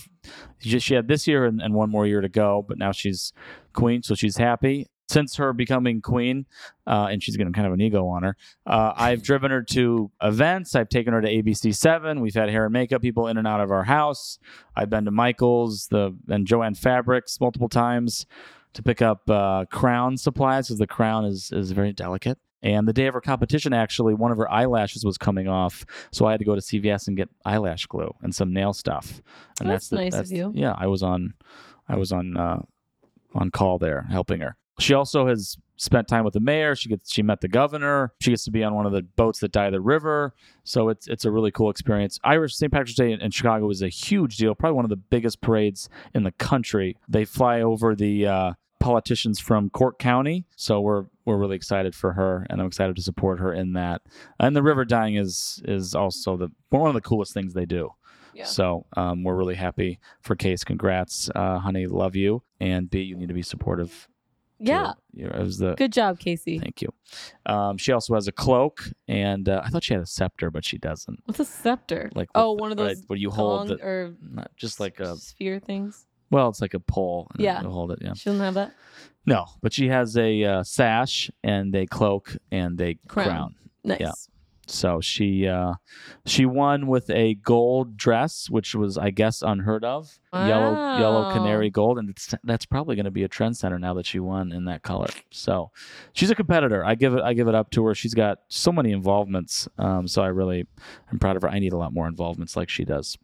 She 0.58 0.70
just 0.70 0.86
she 0.86 0.94
had 0.94 1.08
this 1.08 1.26
year 1.26 1.44
and, 1.44 1.60
and 1.60 1.74
one 1.74 1.90
more 1.90 2.06
year 2.06 2.20
to 2.20 2.28
go, 2.28 2.64
but 2.66 2.78
now 2.78 2.92
she's 2.92 3.32
queen, 3.72 4.02
so 4.02 4.14
she's 4.14 4.36
happy. 4.36 4.86
Since 5.08 5.36
her 5.36 5.54
becoming 5.54 6.02
queen, 6.02 6.44
uh, 6.86 7.08
and 7.10 7.22
she's 7.22 7.34
getting 7.34 7.54
kind 7.54 7.66
of 7.66 7.72
an 7.72 7.80
ego 7.80 8.06
on 8.08 8.24
her, 8.24 8.36
uh, 8.66 8.92
I've 8.94 9.22
driven 9.22 9.50
her 9.50 9.62
to 9.70 10.10
events. 10.22 10.74
I've 10.74 10.90
taken 10.90 11.14
her 11.14 11.22
to 11.22 11.28
ABC 11.28 11.74
Seven. 11.74 12.20
We've 12.20 12.34
had 12.34 12.50
hair 12.50 12.66
and 12.66 12.72
makeup 12.74 13.00
people 13.00 13.26
in 13.26 13.38
and 13.38 13.46
out 13.46 13.62
of 13.62 13.70
our 13.70 13.84
house. 13.84 14.38
I've 14.76 14.90
been 14.90 15.06
to 15.06 15.10
Michaels, 15.10 15.86
the 15.90 16.14
and 16.28 16.46
Joann 16.46 16.76
Fabrics 16.76 17.40
multiple 17.40 17.70
times 17.70 18.26
to 18.74 18.82
pick 18.82 19.00
up 19.00 19.28
uh, 19.30 19.64
crown 19.72 20.18
supplies 20.18 20.68
because 20.68 20.78
the 20.78 20.86
crown 20.86 21.24
is 21.24 21.52
is 21.52 21.70
very 21.70 21.94
delicate. 21.94 22.38
And 22.62 22.88
the 22.88 22.92
day 22.92 23.06
of 23.06 23.14
her 23.14 23.20
competition, 23.20 23.72
actually, 23.72 24.14
one 24.14 24.32
of 24.32 24.38
her 24.38 24.50
eyelashes 24.50 25.04
was 25.04 25.16
coming 25.16 25.46
off, 25.46 25.84
so 26.10 26.26
I 26.26 26.32
had 26.32 26.40
to 26.40 26.44
go 26.44 26.54
to 26.54 26.60
CVS 26.60 27.06
and 27.06 27.16
get 27.16 27.28
eyelash 27.44 27.86
glue 27.86 28.12
and 28.22 28.34
some 28.34 28.52
nail 28.52 28.72
stuff. 28.72 29.22
And 29.60 29.70
That's 29.70 29.88
that's, 29.88 29.90
the- 29.90 29.96
nice 29.96 30.14
of 30.14 30.32
you. 30.32 30.52
Yeah, 30.54 30.74
I 30.76 30.86
was 30.88 31.02
on, 31.02 31.34
I 31.88 31.96
was 31.96 32.10
on, 32.12 32.36
uh, 32.36 32.62
on 33.34 33.50
call 33.50 33.78
there 33.78 34.06
helping 34.10 34.40
her. 34.40 34.56
She 34.80 34.94
also 34.94 35.26
has 35.26 35.56
spent 35.76 36.06
time 36.08 36.24
with 36.24 36.34
the 36.34 36.40
mayor. 36.40 36.74
She 36.76 36.88
gets, 36.88 37.12
she 37.12 37.22
met 37.22 37.40
the 37.40 37.48
governor. 37.48 38.12
She 38.20 38.30
gets 38.30 38.44
to 38.44 38.50
be 38.50 38.62
on 38.62 38.74
one 38.74 38.86
of 38.86 38.92
the 38.92 39.02
boats 39.02 39.40
that 39.40 39.50
dye 39.52 39.70
the 39.70 39.80
river. 39.80 40.34
So 40.64 40.88
it's 40.88 41.08
it's 41.08 41.24
a 41.24 41.30
really 41.32 41.50
cool 41.50 41.68
experience. 41.70 42.18
Irish 42.22 42.54
St. 42.54 42.70
Patrick's 42.72 42.94
Day 42.94 43.10
in, 43.12 43.20
in 43.20 43.30
Chicago 43.32 43.68
is 43.70 43.82
a 43.82 43.88
huge 43.88 44.36
deal, 44.36 44.54
probably 44.54 44.76
one 44.76 44.84
of 44.84 44.90
the 44.90 44.96
biggest 44.96 45.40
parades 45.40 45.88
in 46.14 46.22
the 46.22 46.30
country. 46.32 46.96
They 47.08 47.24
fly 47.24 47.60
over 47.60 47.96
the 47.96 48.26
uh, 48.26 48.52
politicians 48.78 49.38
from 49.38 49.70
Cork 49.70 49.98
County, 49.98 50.46
so 50.56 50.80
we're 50.80 51.06
we're 51.24 51.36
really 51.36 51.56
excited 51.56 51.94
for 51.94 52.12
her, 52.12 52.46
and 52.48 52.60
I'm 52.60 52.66
excited 52.66 52.96
to 52.96 53.02
support 53.02 53.40
her 53.40 53.52
in 53.52 53.72
that. 53.74 54.02
And 54.40 54.54
the 54.54 54.62
river 54.62 54.84
dyeing 54.84 55.16
is 55.16 55.62
is 55.64 55.94
also 55.94 56.36
the 56.36 56.48
one 56.70 56.88
of 56.88 56.94
the 56.94 57.00
coolest 57.00 57.34
things 57.34 57.54
they 57.54 57.66
do. 57.66 57.90
Yeah. 58.34 58.44
So 58.44 58.86
um, 58.96 59.24
we're 59.24 59.34
really 59.34 59.56
happy 59.56 59.98
for 60.20 60.36
Case. 60.36 60.62
Congrats, 60.62 61.28
uh, 61.34 61.58
honey. 61.58 61.86
Love 61.86 62.14
you. 62.14 62.42
And 62.60 62.88
B, 62.88 63.00
you 63.00 63.16
need 63.16 63.28
to 63.28 63.34
be 63.34 63.42
supportive. 63.42 64.08
Yeah. 64.60 64.92
You 65.12 65.26
it 65.26 65.38
was 65.38 65.58
the 65.58 65.74
Good 65.74 65.92
job, 65.92 66.18
Casey. 66.18 66.58
thank 66.58 66.82
you. 66.82 66.92
Um, 67.46 67.78
she 67.78 67.92
also 67.92 68.14
has 68.14 68.28
a 68.28 68.32
cloak, 68.32 68.90
and 69.06 69.48
uh, 69.48 69.62
I 69.64 69.68
thought 69.68 69.84
she 69.84 69.94
had 69.94 70.02
a 70.02 70.06
scepter, 70.06 70.50
but 70.50 70.64
she 70.64 70.78
doesn't. 70.78 71.20
What's 71.26 71.40
a 71.40 71.44
scepter? 71.44 72.10
Like 72.14 72.28
oh, 72.34 72.52
with- 72.52 72.60
one 72.60 72.72
of 72.72 72.78
like, 72.78 72.96
those 72.96 73.04
where 73.06 73.18
you 73.18 73.30
hold 73.30 73.68
the, 73.68 73.74
or 73.82 74.14
not 74.20 74.50
just 74.56 74.80
like 74.80 75.00
a 75.00 75.16
sphere 75.16 75.60
things. 75.60 76.06
Well, 76.30 76.48
it's 76.48 76.60
like 76.60 76.74
a 76.74 76.80
pole. 76.80 77.28
and 77.34 77.42
Yeah. 77.42 77.62
you 77.62 77.68
hold 77.70 77.92
it. 77.92 77.98
Yeah. 78.02 78.14
She 78.14 78.30
doesn't 78.30 78.44
have 78.44 78.54
that. 78.54 78.74
No, 79.26 79.46
but 79.62 79.72
she 79.72 79.88
has 79.88 80.16
a 80.16 80.42
uh, 80.44 80.62
sash 80.62 81.30
and 81.44 81.74
a 81.74 81.86
cloak 81.86 82.36
and 82.50 82.80
a 82.80 82.94
Crown. 83.08 83.26
crown. 83.28 83.54
Nice. 83.84 84.00
Yeah. 84.00 84.12
So 84.70 85.00
she 85.00 85.46
uh, 85.46 85.74
she 86.26 86.44
won 86.44 86.88
with 86.88 87.08
a 87.08 87.34
gold 87.36 87.96
dress, 87.96 88.50
which 88.50 88.74
was 88.74 88.98
I 88.98 89.08
guess 89.08 89.40
unheard 89.40 89.82
of, 89.82 90.18
yellow 90.34 90.98
yellow 90.98 91.22
Wow. 91.22 91.32
canary 91.32 91.70
gold, 91.70 91.98
and 91.98 92.10
it's, 92.10 92.34
that's 92.44 92.66
probably 92.66 92.94
going 92.94 93.06
to 93.06 93.10
be 93.10 93.24
a 93.24 93.28
trend 93.28 93.56
center 93.56 93.78
now 93.78 93.94
that 93.94 94.04
she 94.04 94.20
won 94.20 94.52
in 94.52 94.66
that 94.66 94.82
color. 94.82 95.08
So 95.30 95.70
she's 96.12 96.30
a 96.30 96.34
competitor. 96.34 96.84
I 96.84 96.96
give 96.96 97.14
it 97.14 97.22
I 97.22 97.32
give 97.32 97.48
it 97.48 97.54
up 97.54 97.70
to 97.72 97.84
her. 97.86 97.94
She's 97.94 98.12
got 98.12 98.40
so 98.48 98.70
many 98.70 98.92
involvements. 98.92 99.68
Um, 99.78 100.06
so 100.06 100.20
I 100.22 100.26
really 100.28 100.66
I'm 101.10 101.18
proud 101.18 101.36
of 101.36 101.42
her. 101.42 101.48
I 101.48 101.60
need 101.60 101.72
a 101.72 101.78
lot 101.78 101.94
more 101.94 102.06
involvements 102.06 102.54
like 102.54 102.68
she 102.68 102.84
does. 102.84 103.16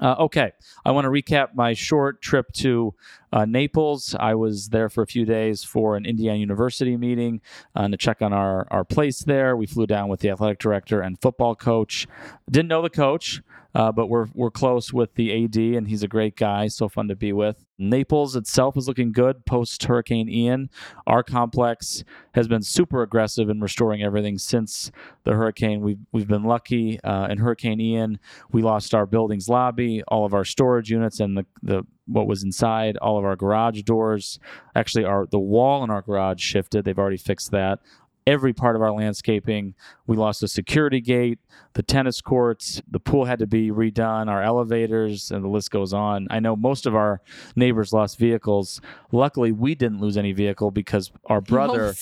Uh, 0.00 0.16
okay, 0.18 0.52
I 0.84 0.90
want 0.90 1.04
to 1.04 1.08
recap 1.08 1.54
my 1.54 1.72
short 1.72 2.20
trip 2.20 2.52
to 2.54 2.94
uh, 3.32 3.44
Naples. 3.44 4.16
I 4.18 4.34
was 4.34 4.68
there 4.68 4.88
for 4.88 5.02
a 5.02 5.06
few 5.06 5.24
days 5.24 5.62
for 5.62 5.96
an 5.96 6.04
Indiana 6.04 6.38
University 6.38 6.96
meeting 6.96 7.40
uh, 7.76 7.88
to 7.88 7.96
check 7.96 8.20
on 8.20 8.32
our, 8.32 8.66
our 8.70 8.84
place 8.84 9.20
there. 9.20 9.56
We 9.56 9.66
flew 9.66 9.86
down 9.86 10.08
with 10.08 10.20
the 10.20 10.30
athletic 10.30 10.58
director 10.58 11.00
and 11.00 11.20
football 11.20 11.54
coach. 11.54 12.08
Didn't 12.50 12.68
know 12.68 12.82
the 12.82 12.90
coach, 12.90 13.40
uh, 13.74 13.92
but 13.92 14.06
we're, 14.08 14.26
we're 14.34 14.50
close 14.50 14.92
with 14.92 15.14
the 15.14 15.44
AD, 15.44 15.56
and 15.56 15.88
he's 15.88 16.02
a 16.02 16.08
great 16.08 16.36
guy. 16.36 16.68
So 16.68 16.88
fun 16.88 17.08
to 17.08 17.16
be 17.16 17.32
with. 17.32 17.64
Naples 17.78 18.36
itself 18.36 18.76
is 18.76 18.86
looking 18.86 19.10
good 19.12 19.44
post 19.46 19.82
Hurricane 19.82 20.28
Ian. 20.28 20.70
Our 21.06 21.22
complex 21.22 22.04
has 22.34 22.46
been 22.46 22.62
super 22.62 23.02
aggressive 23.02 23.48
in 23.48 23.60
restoring 23.60 24.02
everything 24.02 24.38
since 24.38 24.92
the 25.24 25.32
hurricane. 25.32 25.80
We've, 25.80 25.98
we've 26.12 26.28
been 26.28 26.44
lucky. 26.44 27.00
Uh, 27.02 27.26
in 27.28 27.38
Hurricane 27.38 27.80
Ian, 27.80 28.20
we 28.52 28.62
lost 28.62 28.94
our 28.94 29.06
building's 29.06 29.48
lobby, 29.48 30.02
all 30.08 30.24
of 30.24 30.34
our 30.34 30.44
storage 30.44 30.90
units, 30.90 31.20
and 31.20 31.36
the, 31.36 31.46
the 31.62 31.84
what 32.06 32.26
was 32.26 32.42
inside, 32.42 32.96
all 32.98 33.18
of 33.18 33.24
our 33.24 33.36
garage 33.36 33.82
doors. 33.82 34.38
Actually, 34.74 35.04
our 35.04 35.26
the 35.26 35.38
wall 35.38 35.82
in 35.84 35.90
our 35.90 36.02
garage 36.02 36.40
shifted. 36.40 36.84
They've 36.84 36.98
already 36.98 37.16
fixed 37.16 37.50
that. 37.52 37.80
Every 38.26 38.54
part 38.54 38.74
of 38.74 38.80
our 38.80 38.90
landscaping. 38.92 39.74
We 40.06 40.16
lost 40.16 40.40
the 40.40 40.48
security 40.48 41.00
gate, 41.02 41.38
the 41.74 41.82
tennis 41.82 42.22
courts, 42.22 42.80
the 42.90 42.98
pool 42.98 43.26
had 43.26 43.38
to 43.40 43.46
be 43.46 43.70
redone, 43.70 44.28
our 44.28 44.42
elevators, 44.42 45.30
and 45.30 45.44
the 45.44 45.48
list 45.48 45.70
goes 45.70 45.92
on. 45.92 46.26
I 46.30 46.40
know 46.40 46.56
most 46.56 46.86
of 46.86 46.94
our 46.94 47.20
neighbors 47.54 47.92
lost 47.92 48.18
vehicles. 48.18 48.80
Luckily, 49.12 49.52
we 49.52 49.74
didn't 49.74 50.00
lose 50.00 50.16
any 50.16 50.32
vehicle 50.32 50.70
because 50.70 51.12
our 51.26 51.40
brother 51.52 51.94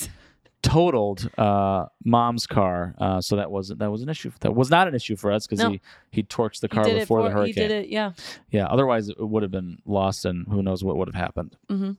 totaled 0.62 1.28
uh, 1.38 1.86
mom's 2.04 2.46
car, 2.46 2.94
uh, 2.98 3.20
so 3.20 3.34
that 3.34 3.50
wasn't 3.50 3.80
that 3.80 3.90
was 3.90 4.02
an 4.02 4.08
issue. 4.08 4.30
That 4.40 4.54
was 4.54 4.70
not 4.70 4.86
an 4.86 4.94
issue 4.94 5.16
for 5.16 5.32
us 5.32 5.46
because 5.46 5.58
No. 5.58 5.70
he 5.70 5.80
he 6.12 6.22
torched 6.22 6.60
the 6.60 6.68
car 6.68 6.84
before 6.84 7.20
for 7.20 7.22
the 7.28 7.30
hurricane. 7.34 7.54
he 7.54 7.68
did 7.68 7.70
it. 7.72 7.88
Yeah. 7.88 8.12
Yeah, 8.50 8.66
otherwise 8.66 9.08
it 9.08 9.16
would 9.18 9.42
have 9.42 9.50
been 9.50 9.78
lost, 9.86 10.24
and 10.24 10.46
who 10.48 10.62
knows 10.62 10.84
what 10.84 10.96
would 10.98 11.08
have 11.08 11.16
happened. 11.20 11.56
Mhm. 11.68 11.96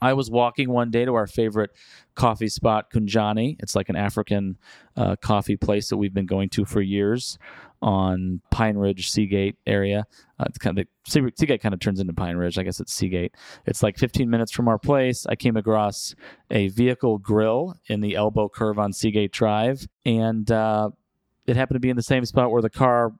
I 0.00 0.12
was 0.12 0.30
walking 0.30 0.70
one 0.70 0.90
day 0.90 1.04
to 1.04 1.14
our 1.14 1.26
favorite 1.26 1.70
coffee 2.14 2.48
spot, 2.48 2.90
Kunjani. 2.90 3.56
It's 3.60 3.74
like 3.74 3.88
an 3.88 3.96
African 3.96 4.58
uh, 4.96 5.16
coffee 5.16 5.56
place 5.56 5.88
that 5.88 5.96
we've 5.96 6.14
been 6.14 6.26
going 6.26 6.48
to 6.50 6.64
for 6.64 6.80
years 6.80 7.38
on 7.82 8.40
Pine 8.50 8.76
Ridge, 8.76 9.10
Seagate 9.10 9.56
area. 9.66 10.06
Uh, 10.38 10.44
it's 10.48 10.58
kind 10.58 10.78
of 10.78 10.86
Sea- 11.06 11.32
Seagate 11.38 11.60
kind 11.60 11.74
of 11.74 11.80
turns 11.80 12.00
into 12.00 12.12
Pine 12.12 12.36
Ridge. 12.36 12.58
I 12.58 12.62
guess 12.62 12.80
it's 12.80 12.92
Seagate. 12.92 13.34
It's 13.66 13.82
like 13.82 13.98
15 13.98 14.28
minutes 14.28 14.52
from 14.52 14.68
our 14.68 14.78
place. 14.78 15.26
I 15.26 15.36
came 15.36 15.56
across 15.56 16.14
a 16.50 16.68
vehicle 16.68 17.18
grill 17.18 17.76
in 17.88 18.00
the 18.00 18.16
elbow 18.16 18.48
curve 18.48 18.78
on 18.78 18.92
Seagate 18.92 19.32
Drive, 19.32 19.86
and 20.04 20.50
uh, 20.50 20.90
it 21.46 21.56
happened 21.56 21.76
to 21.76 21.80
be 21.80 21.90
in 21.90 21.96
the 21.96 22.02
same 22.02 22.24
spot 22.24 22.50
where 22.50 22.62
the 22.62 22.70
car 22.70 23.12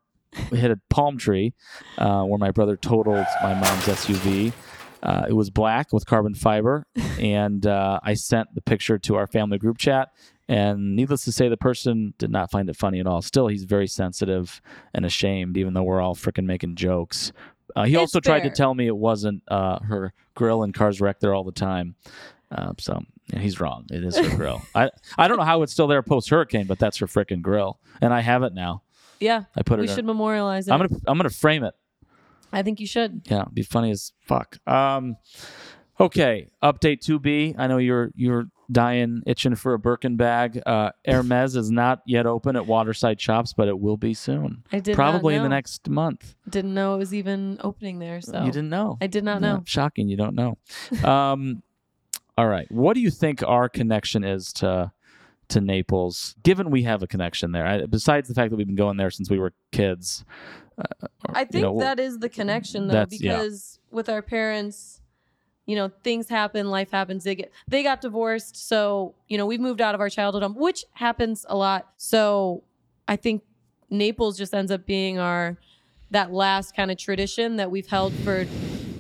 hit 0.51 0.71
a 0.71 0.81
palm 0.91 1.19
tree, 1.19 1.53
uh, 1.99 2.23
where 2.25 2.39
my 2.39 2.51
brother 2.51 2.77
totaled 2.77 3.27
my 3.43 3.55
mom's 3.55 3.85
SUV. 3.85 4.53
Uh, 5.03 5.27
it 5.29 5.33
was 5.35 5.51
black 5.51 5.93
with 5.93 6.07
carbon 6.07 6.35
fiber, 6.35 6.87
and 7.21 7.67
uh, 7.67 8.01
I 8.03 8.15
sent 8.15 8.55
the 8.55 8.61
picture 8.61 8.99
to 8.99 9.15
our 9.17 9.27
family 9.27 9.59
group 9.59 9.79
chat. 9.79 10.09
And 10.49 10.95
needless 10.95 11.25
to 11.25 11.33
say, 11.33 11.49
the 11.49 11.57
person 11.57 12.15
did 12.19 12.31
not 12.31 12.53
find 12.53 12.71
it 12.71 12.77
funny 12.77 13.01
at 13.01 13.07
all. 13.07 13.21
Still, 13.21 13.49
he's 13.49 13.65
very 13.65 13.89
sensitive 13.89 14.61
and 14.95 15.05
ashamed, 15.05 15.57
even 15.57 15.75
though 15.75 15.83
we're 15.83 16.01
all 16.01 16.15
freaking 16.15 16.45
making 16.45 16.77
jokes. 16.77 17.33
Uh, 17.75 17.85
he 17.85 17.95
It's 17.95 17.99
also 18.01 18.21
tried 18.21 18.45
to 18.45 18.51
tell 18.51 18.73
me 18.73 18.87
it 18.87 18.97
wasn't 18.97 19.43
uh, 19.49 19.81
her 19.81 20.13
grill 20.35 20.63
and 20.63 20.73
cars 20.73 21.01
wrecked 21.01 21.21
there 21.21 21.35
all 21.35 21.43
the 21.43 21.51
time. 21.51 21.97
Uh, 22.53 22.73
so 22.79 23.03
yeah, 23.33 23.41
he's 23.41 23.59
wrong. 23.59 23.87
It 23.91 24.05
is 24.05 24.17
her 24.17 24.37
grill. 24.37 24.63
I 24.75 24.89
I 25.19 25.27
don't 25.27 25.37
know 25.37 25.43
how 25.45 25.63
it's 25.63 25.73
still 25.73 25.89
there 25.89 26.01
post 26.03 26.31
hurricane, 26.31 26.67
but 26.69 26.79
that's 26.79 26.99
her 26.99 27.07
freaking 27.07 27.43
grill, 27.43 27.81
and 28.01 28.15
I 28.15 28.21
have 28.21 28.45
it 28.45 28.55
now. 28.55 28.83
Yeah. 29.19 29.45
I 29.57 29.63
put 29.63 29.81
We 29.81 29.87
it. 29.87 29.91
in- 29.91 29.97
should 29.97 30.05
memorialize 30.05 30.69
it. 30.69 30.73
I'm 30.73 30.79
gonna 30.79 31.01
I'm 31.09 31.17
gonna 31.19 31.29
frame 31.31 31.65
it. 31.65 31.75
I 32.53 32.63
think 32.63 32.81
you 32.81 32.87
should. 32.87 33.23
Yeah, 33.27 33.43
it'd 33.43 33.55
be 33.55 33.63
funny 33.63 33.91
as 33.91 34.13
fuck. 34.23 34.59
Um, 34.67 35.17
okay, 36.01 36.49
update 36.63 37.01
two 37.01 37.19
B. 37.19 37.55
I 37.59 37.67
know 37.67 37.79
you're 37.79 38.11
you're 38.15 38.47
dying, 38.71 39.23
itching 39.27 39.55
for 39.55 39.75
a 39.75 39.79
Birkin 39.79 40.17
bag. 40.17 40.61
Uh, 40.67 40.91
Hermes 41.07 41.57
is 41.57 41.71
not 41.71 42.01
yet 42.07 42.27
open 42.27 42.57
at 42.57 42.67
Waterside 42.67 43.21
Shops, 43.21 43.53
but 43.53 43.69
it 43.69 43.79
will 43.79 43.97
be 43.97 44.15
soon. 44.15 44.65
I 44.73 44.81
did 44.81 44.93
not 44.93 44.97
Probably 44.97 45.35
in 45.35 45.43
the 45.43 45.49
next 45.49 45.89
month. 45.89 46.35
Didn't 46.49 46.75
know 46.75 46.95
it 46.95 46.99
was 46.99 47.15
even 47.15 47.59
opening 47.63 47.99
there. 47.99 48.21
So 48.21 48.41
You 48.41 48.53
didn't 48.53 48.71
know. 48.71 48.99
I 49.01 49.07
did 49.07 49.25
not 49.25 49.41
know. 49.41 49.63
shocking, 49.67 50.09
you 50.09 50.17
don't 50.17 50.35
know. 50.35 50.59
um, 51.05 51.63
all 52.39 52.47
right, 52.49 52.71
what 52.71 52.95
do 52.95 53.01
you 53.01 53.11
think 53.11 53.43
our 53.43 53.69
connection 53.69 54.25
is 54.25 54.53
to 54.55 54.93
to 55.49 55.61
Naples? 55.61 56.35
Given 56.43 56.71
we 56.71 56.83
have 56.85 57.03
a 57.03 57.07
connection 57.07 57.53
there, 57.53 57.67
I, 57.67 57.87
besides 57.87 58.29
the 58.29 58.35
fact 58.35 58.51
that 58.51 58.57
we've 58.57 58.67
been 58.67 58.77
going 58.77 58.97
there 58.97 59.11
since 59.11 59.31
we 59.31 59.39
were 59.39 59.53
kids. 59.73 60.25
uh, 60.79 61.07
I 61.31 61.41
you 61.41 61.47
think 61.47 61.63
know, 61.63 61.79
that 61.81 61.99
is 62.01 62.19
the 62.19 62.29
connection 62.29 62.89
though, 62.89 62.95
That's- 62.95 63.21
yeah. 63.21 63.37
because 63.39 63.79
with 63.91 64.09
our 64.09 64.23
parents, 64.23 65.01
you 65.67 65.75
know, 65.77 65.91
things 66.05 66.29
happen, 66.29 66.71
life 66.71 66.91
happens. 66.91 67.25
They 67.25 67.35
get 67.35 67.53
they 67.67 67.83
got 67.83 68.01
divorced, 68.01 68.57
so 68.69 69.15
you 69.29 69.37
know, 69.39 69.47
we've 69.47 69.61
moved 69.61 69.81
out 69.81 69.95
of 69.95 70.01
our 70.01 70.09
childhood 70.11 70.43
home, 70.43 70.55
which 70.55 70.85
happens 70.93 71.45
a 71.49 71.57
lot. 71.57 71.91
So 71.97 72.63
I 73.09 73.17
think 73.17 73.43
Naples 73.91 74.37
just 74.39 74.55
ends 74.55 74.71
up 74.71 74.87
being 74.87 75.19
our 75.19 75.57
that 76.13 76.33
last 76.33 76.77
kind 76.77 76.91
of 76.93 76.99
tradition 76.99 77.57
that 77.57 77.69
we've 77.71 77.87
held 77.89 78.13
for 78.13 78.47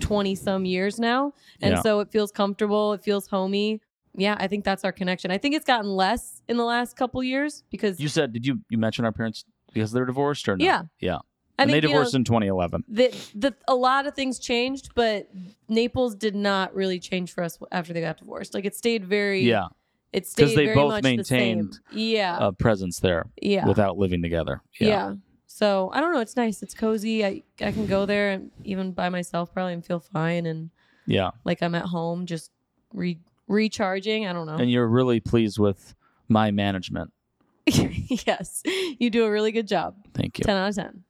20 0.00 0.34
some 0.34 0.64
years 0.64 0.98
now. 0.98 1.32
And 1.60 1.74
Yeah. 1.74 1.82
so 1.82 2.00
it 2.00 2.10
feels 2.10 2.32
comfortable, 2.32 2.92
it 2.94 3.02
feels 3.02 3.28
homey. 3.28 3.80
Yeah, 4.16 4.36
I 4.38 4.46
think 4.48 4.64
that's 4.64 4.84
our 4.84 4.92
connection. 4.92 5.30
I 5.30 5.38
think 5.38 5.54
it's 5.54 5.64
gotten 5.64 5.90
less 5.90 6.42
in 6.48 6.56
the 6.56 6.64
last 6.64 6.96
couple 6.96 7.22
years 7.22 7.62
because 7.70 8.00
You 8.00 8.08
said, 8.08 8.32
did 8.32 8.46
you 8.46 8.60
you 8.70 8.78
mention 8.78 9.04
our 9.04 9.12
parents 9.12 9.44
because 9.72 9.92
they're 9.92 10.06
divorced 10.06 10.48
or 10.48 10.56
no? 10.56 10.64
Yeah. 10.64 10.82
yeah. 11.00 11.18
I 11.58 11.62
and 11.62 11.70
they 11.70 11.74
think 11.80 11.84
you 11.84 11.88
know, 11.90 11.94
divorced 12.00 12.14
in 12.14 12.24
2011. 12.24 12.84
the, 12.88 13.14
the 13.34 13.54
a 13.66 13.74
lot 13.74 14.06
of 14.06 14.14
things 14.14 14.38
changed, 14.38 14.90
but 14.94 15.30
Naples 15.68 16.14
did 16.14 16.34
not 16.34 16.74
really 16.74 16.98
change 16.98 17.32
for 17.32 17.42
us 17.42 17.58
after 17.72 17.92
they 17.94 18.00
got 18.02 18.18
divorced. 18.18 18.52
Like 18.54 18.64
it 18.66 18.74
stayed 18.74 19.06
very 19.06 19.42
Yeah, 19.42 19.68
It 20.12 20.26
stayed 20.26 20.44
because 20.44 20.54
they 20.56 20.64
very 20.66 20.74
both 20.76 20.88
much 20.90 21.02
the 21.04 21.16
maintained, 21.16 21.78
Yeah, 21.92 22.36
a 22.40 22.52
presence 22.52 23.00
there 23.00 23.24
yeah, 23.40 23.66
without 23.66 23.96
living 23.96 24.20
together. 24.22 24.60
yeah. 24.78 24.88
Yeah, 24.88 25.14
So 25.46 25.90
I 25.94 26.00
don't 26.00 26.12
know. 26.12 26.20
It's 26.20 26.36
nice. 26.36 26.62
It's 26.62 26.74
cozy. 26.74 27.24
I 27.24 27.42
I 27.60 27.72
can 27.72 27.86
go 27.86 28.04
there 28.04 28.30
and 28.32 28.50
even 28.64 28.92
by 28.92 29.08
myself 29.08 29.52
probably 29.54 29.72
and 29.72 29.84
feel 29.84 30.00
fine 30.00 30.44
and 30.44 30.70
yeah. 31.06 31.30
like 31.44 31.62
I'm 31.62 31.74
at 31.74 31.86
home 31.86 32.26
just 32.26 32.50
re- 32.92 33.20
recharging. 33.48 34.26
I 34.26 34.32
don't 34.32 34.46
know. 34.46 34.56
And 34.56 34.70
you're 34.70 34.86
really 34.88 35.20
pleased 35.20 35.58
with 35.58 35.94
my 36.28 36.50
management. 36.50 37.12
yes, 37.66 38.62
you 38.98 39.10
do 39.10 39.24
a 39.24 39.30
really 39.30 39.52
good 39.52 39.66
job. 39.66 39.96
Thank 40.14 40.38
you. 40.38 40.44
Ten 40.44 40.56
out 40.56 40.68
of 40.68 40.74
ten. 40.76 41.02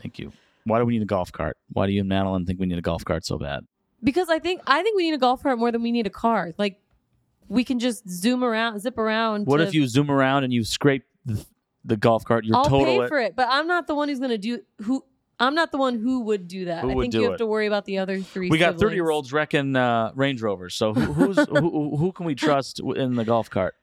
Thank 0.00 0.18
you. 0.18 0.32
Why 0.64 0.78
do 0.78 0.84
we 0.84 0.94
need 0.94 1.02
a 1.02 1.06
golf 1.06 1.30
cart? 1.32 1.56
Why 1.72 1.86
do 1.86 1.92
you 1.92 2.00
and 2.00 2.08
Madeline 2.08 2.46
think 2.46 2.58
we 2.60 2.66
need 2.66 2.78
a 2.78 2.82
golf 2.82 3.04
cart 3.04 3.24
so 3.24 3.38
bad? 3.38 3.64
Because 4.02 4.28
I 4.28 4.38
think 4.38 4.62
I 4.66 4.82
think 4.82 4.96
we 4.96 5.04
need 5.04 5.14
a 5.14 5.18
golf 5.18 5.42
cart 5.42 5.58
more 5.58 5.70
than 5.70 5.82
we 5.82 5.92
need 5.92 6.06
a 6.06 6.10
car. 6.10 6.52
Like 6.58 6.80
we 7.48 7.64
can 7.64 7.78
just 7.78 8.08
zoom 8.08 8.42
around, 8.42 8.80
zip 8.80 8.98
around. 8.98 9.46
What 9.46 9.58
to- 9.58 9.64
if 9.64 9.74
you 9.74 9.86
zoom 9.86 10.10
around 10.10 10.44
and 10.44 10.52
you 10.52 10.64
scrape 10.64 11.04
the, 11.24 11.44
the 11.84 11.96
golf 11.96 12.24
cart? 12.24 12.44
You're 12.44 12.56
I'll 12.56 12.64
total 12.64 12.86
pay 12.86 13.04
it. 13.04 13.08
for 13.08 13.20
it, 13.20 13.36
but 13.36 13.46
I'm 13.50 13.66
not 13.66 13.86
the 13.86 13.94
one 13.94 14.08
who's 14.08 14.18
gonna 14.20 14.38
do 14.38 14.60
who. 14.82 15.04
I'm 15.42 15.54
not 15.54 15.72
the 15.72 15.78
one 15.78 15.98
who 15.98 16.20
would 16.20 16.48
do 16.48 16.66
that. 16.66 16.82
Who 16.82 16.90
I 16.90 16.94
would 16.94 17.02
think 17.02 17.12
do 17.12 17.18
you 17.18 17.24
have 17.24 17.34
it? 17.34 17.38
to 17.38 17.46
worry 17.46 17.66
about 17.66 17.84
the 17.84 17.98
other 17.98 18.20
three. 18.20 18.48
We 18.48 18.58
got 18.58 18.74
siblings. 18.74 18.82
30 18.82 18.94
year 18.96 19.10
olds 19.10 19.32
wrecking 19.32 19.76
uh, 19.76 20.12
Range 20.14 20.40
Rovers. 20.40 20.74
So 20.74 20.94
who, 20.94 21.12
who's 21.12 21.36
who, 21.48 21.96
who 21.96 22.12
can 22.12 22.26
we 22.26 22.34
trust 22.34 22.80
in 22.80 23.14
the 23.14 23.24
golf 23.24 23.50
cart? 23.50 23.74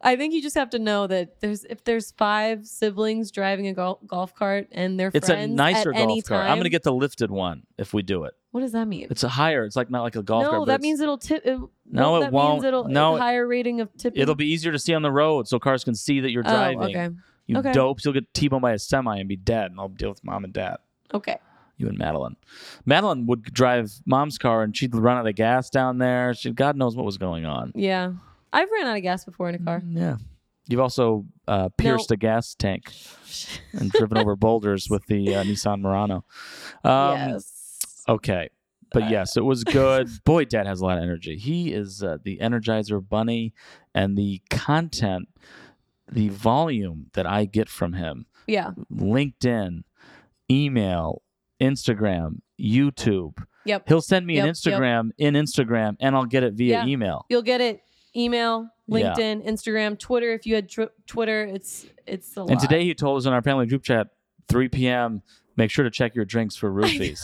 I 0.00 0.16
think 0.16 0.34
you 0.34 0.42
just 0.42 0.54
have 0.56 0.70
to 0.70 0.78
know 0.78 1.06
that 1.06 1.40
there's 1.40 1.64
if 1.64 1.82
there's 1.84 2.10
five 2.12 2.66
siblings 2.66 3.30
driving 3.30 3.68
a 3.68 3.72
golf, 3.72 3.98
golf 4.06 4.34
cart 4.34 4.68
and 4.72 5.00
they're 5.00 5.10
It's 5.14 5.30
a 5.30 5.46
nicer 5.46 5.94
at 5.94 6.00
any 6.00 6.20
golf 6.20 6.24
cart. 6.26 6.46
I'm 6.46 6.56
going 6.56 6.64
to 6.64 6.70
get 6.70 6.82
the 6.82 6.92
lifted 6.92 7.30
one 7.30 7.62
if 7.78 7.94
we 7.94 8.02
do 8.02 8.24
it. 8.24 8.34
What 8.50 8.60
does 8.60 8.72
that 8.72 8.86
mean? 8.86 9.08
It's 9.10 9.24
a 9.24 9.28
higher. 9.28 9.64
It's 9.64 9.76
like 9.76 9.90
not 9.90 10.02
like 10.02 10.14
a 10.14 10.22
golf 10.22 10.44
no, 10.44 10.50
cart. 10.50 10.60
but 10.60 10.64
that 10.66 10.80
means 10.82 11.00
it'll 11.00 11.18
tip. 11.18 11.42
It, 11.44 11.58
No, 11.90 12.22
it 12.22 12.30
won't. 12.32 12.56
Means 12.56 12.64
it'll 12.64 12.84
No, 12.84 13.16
a 13.16 13.18
higher 13.18 13.46
rating 13.46 13.80
of 13.80 13.88
tipping. 13.96 14.20
it'll 14.20 14.34
be 14.34 14.46
easier 14.46 14.72
to 14.72 14.78
see 14.78 14.94
on 14.94 15.02
the 15.02 15.10
road 15.10 15.48
so 15.48 15.58
cars 15.58 15.84
can 15.84 15.94
see 15.94 16.20
that 16.20 16.30
you're 16.30 16.42
driving. 16.42 16.78
Oh, 16.78 16.82
driving. 16.82 17.00
okay. 17.00 17.14
You 17.46 17.58
Okay. 17.58 17.72
dopes. 17.72 18.04
You'll 18.04 18.14
get 18.14 18.32
T-boned 18.32 18.62
by 18.62 18.72
a 18.72 18.78
semi 18.78 19.18
and 19.18 19.28
be 19.28 19.36
dead, 19.36 19.70
and 19.70 19.80
I'll 19.80 19.88
deal 19.88 20.08
with 20.10 20.22
mom 20.22 20.44
and 20.44 20.52
dad. 20.52 20.76
Okay. 21.12 21.38
You 21.76 21.88
and 21.88 21.98
Madeline. 21.98 22.36
Madeline 22.86 23.26
would 23.26 23.42
drive 23.42 23.92
mom's 24.06 24.38
car 24.38 24.62
and 24.62 24.76
she'd 24.76 24.94
run 24.94 25.16
out 25.18 25.26
of 25.26 25.34
gas 25.34 25.70
down 25.70 25.98
there. 25.98 26.32
She, 26.34 26.52
God 26.52 26.76
knows 26.76 26.94
what 26.96 27.04
was 27.04 27.18
going 27.18 27.44
on. 27.44 27.72
Yeah. 27.74 28.12
I've 28.52 28.70
ran 28.70 28.86
out 28.86 28.96
of 28.96 29.02
gas 29.02 29.24
before 29.24 29.48
in 29.48 29.56
a 29.56 29.58
car. 29.58 29.82
Yeah. 29.86 30.16
You've 30.68 30.80
also 30.80 31.26
uh, 31.48 31.68
pierced 31.76 32.10
a 32.12 32.16
gas 32.16 32.54
tank 32.54 32.92
and 33.72 33.90
driven 33.90 34.16
over 34.18 34.36
boulders 34.36 34.88
with 34.88 35.04
the 35.06 35.34
uh, 35.34 35.42
Nissan 35.42 35.80
Murano. 35.80 36.24
Um, 36.84 37.16
yes. 37.18 37.80
Okay. 38.08 38.48
But 38.92 39.10
yes, 39.10 39.36
it 39.36 39.44
was 39.44 39.64
good. 39.64 40.08
Boy, 40.24 40.44
Dad 40.44 40.66
has 40.68 40.80
a 40.80 40.84
lot 40.86 40.98
of 40.98 41.02
energy. 41.02 41.36
He 41.36 41.72
is 41.72 42.00
uh, 42.04 42.18
the 42.22 42.38
Energizer 42.38 43.06
Bunny, 43.06 43.52
and 43.92 44.16
the 44.16 44.40
content, 44.50 45.28
the 46.10 46.28
volume 46.28 47.06
that 47.14 47.26
I 47.26 47.44
get 47.44 47.68
from 47.68 47.94
him 47.94 48.26
Yeah. 48.46 48.70
LinkedIn, 48.92 49.82
email, 50.50 51.22
Instagram, 51.60 52.40
YouTube. 52.60 53.44
Yep. 53.66 53.88
He'll 53.88 54.02
send 54.02 54.26
me 54.26 54.38
an 54.38 54.46
Yep, 54.46 54.56
yep. 54.66 54.74
Instagram 54.80 55.10
in 55.18 55.34
Instagram, 55.34 55.96
and 56.00 56.14
I'll 56.14 56.26
get 56.26 56.42
it 56.42 56.54
via 56.54 56.84
Yeah. 56.84 56.86
email. 56.86 57.24
You'll 57.30 57.42
get 57.42 57.60
it 57.60 57.80
email, 58.14 58.68
Yeah. 58.86 59.14
LinkedIn, 59.14 59.46
Instagram, 59.46 59.98
Twitter. 59.98 60.32
If 60.32 60.46
you 60.46 60.54
had 60.54 60.68
tr- 60.68 60.82
Twitter, 61.06 61.44
it's 61.44 61.86
it's 62.06 62.36
a 62.36 62.40
lot. 62.42 62.50
And 62.50 62.60
today 62.60 62.84
he 62.84 62.94
told 62.94 63.16
us 63.18 63.26
in 63.26 63.32
our 63.32 63.40
family 63.42 63.66
group 63.66 63.82
chat, 63.82 64.08
3 64.48 64.68
p.m. 64.68 65.22
Make 65.56 65.70
sure 65.70 65.84
to 65.84 65.90
check 65.90 66.14
your 66.14 66.24
drinks 66.26 66.54
for 66.56 66.70
roofies. 66.72 67.20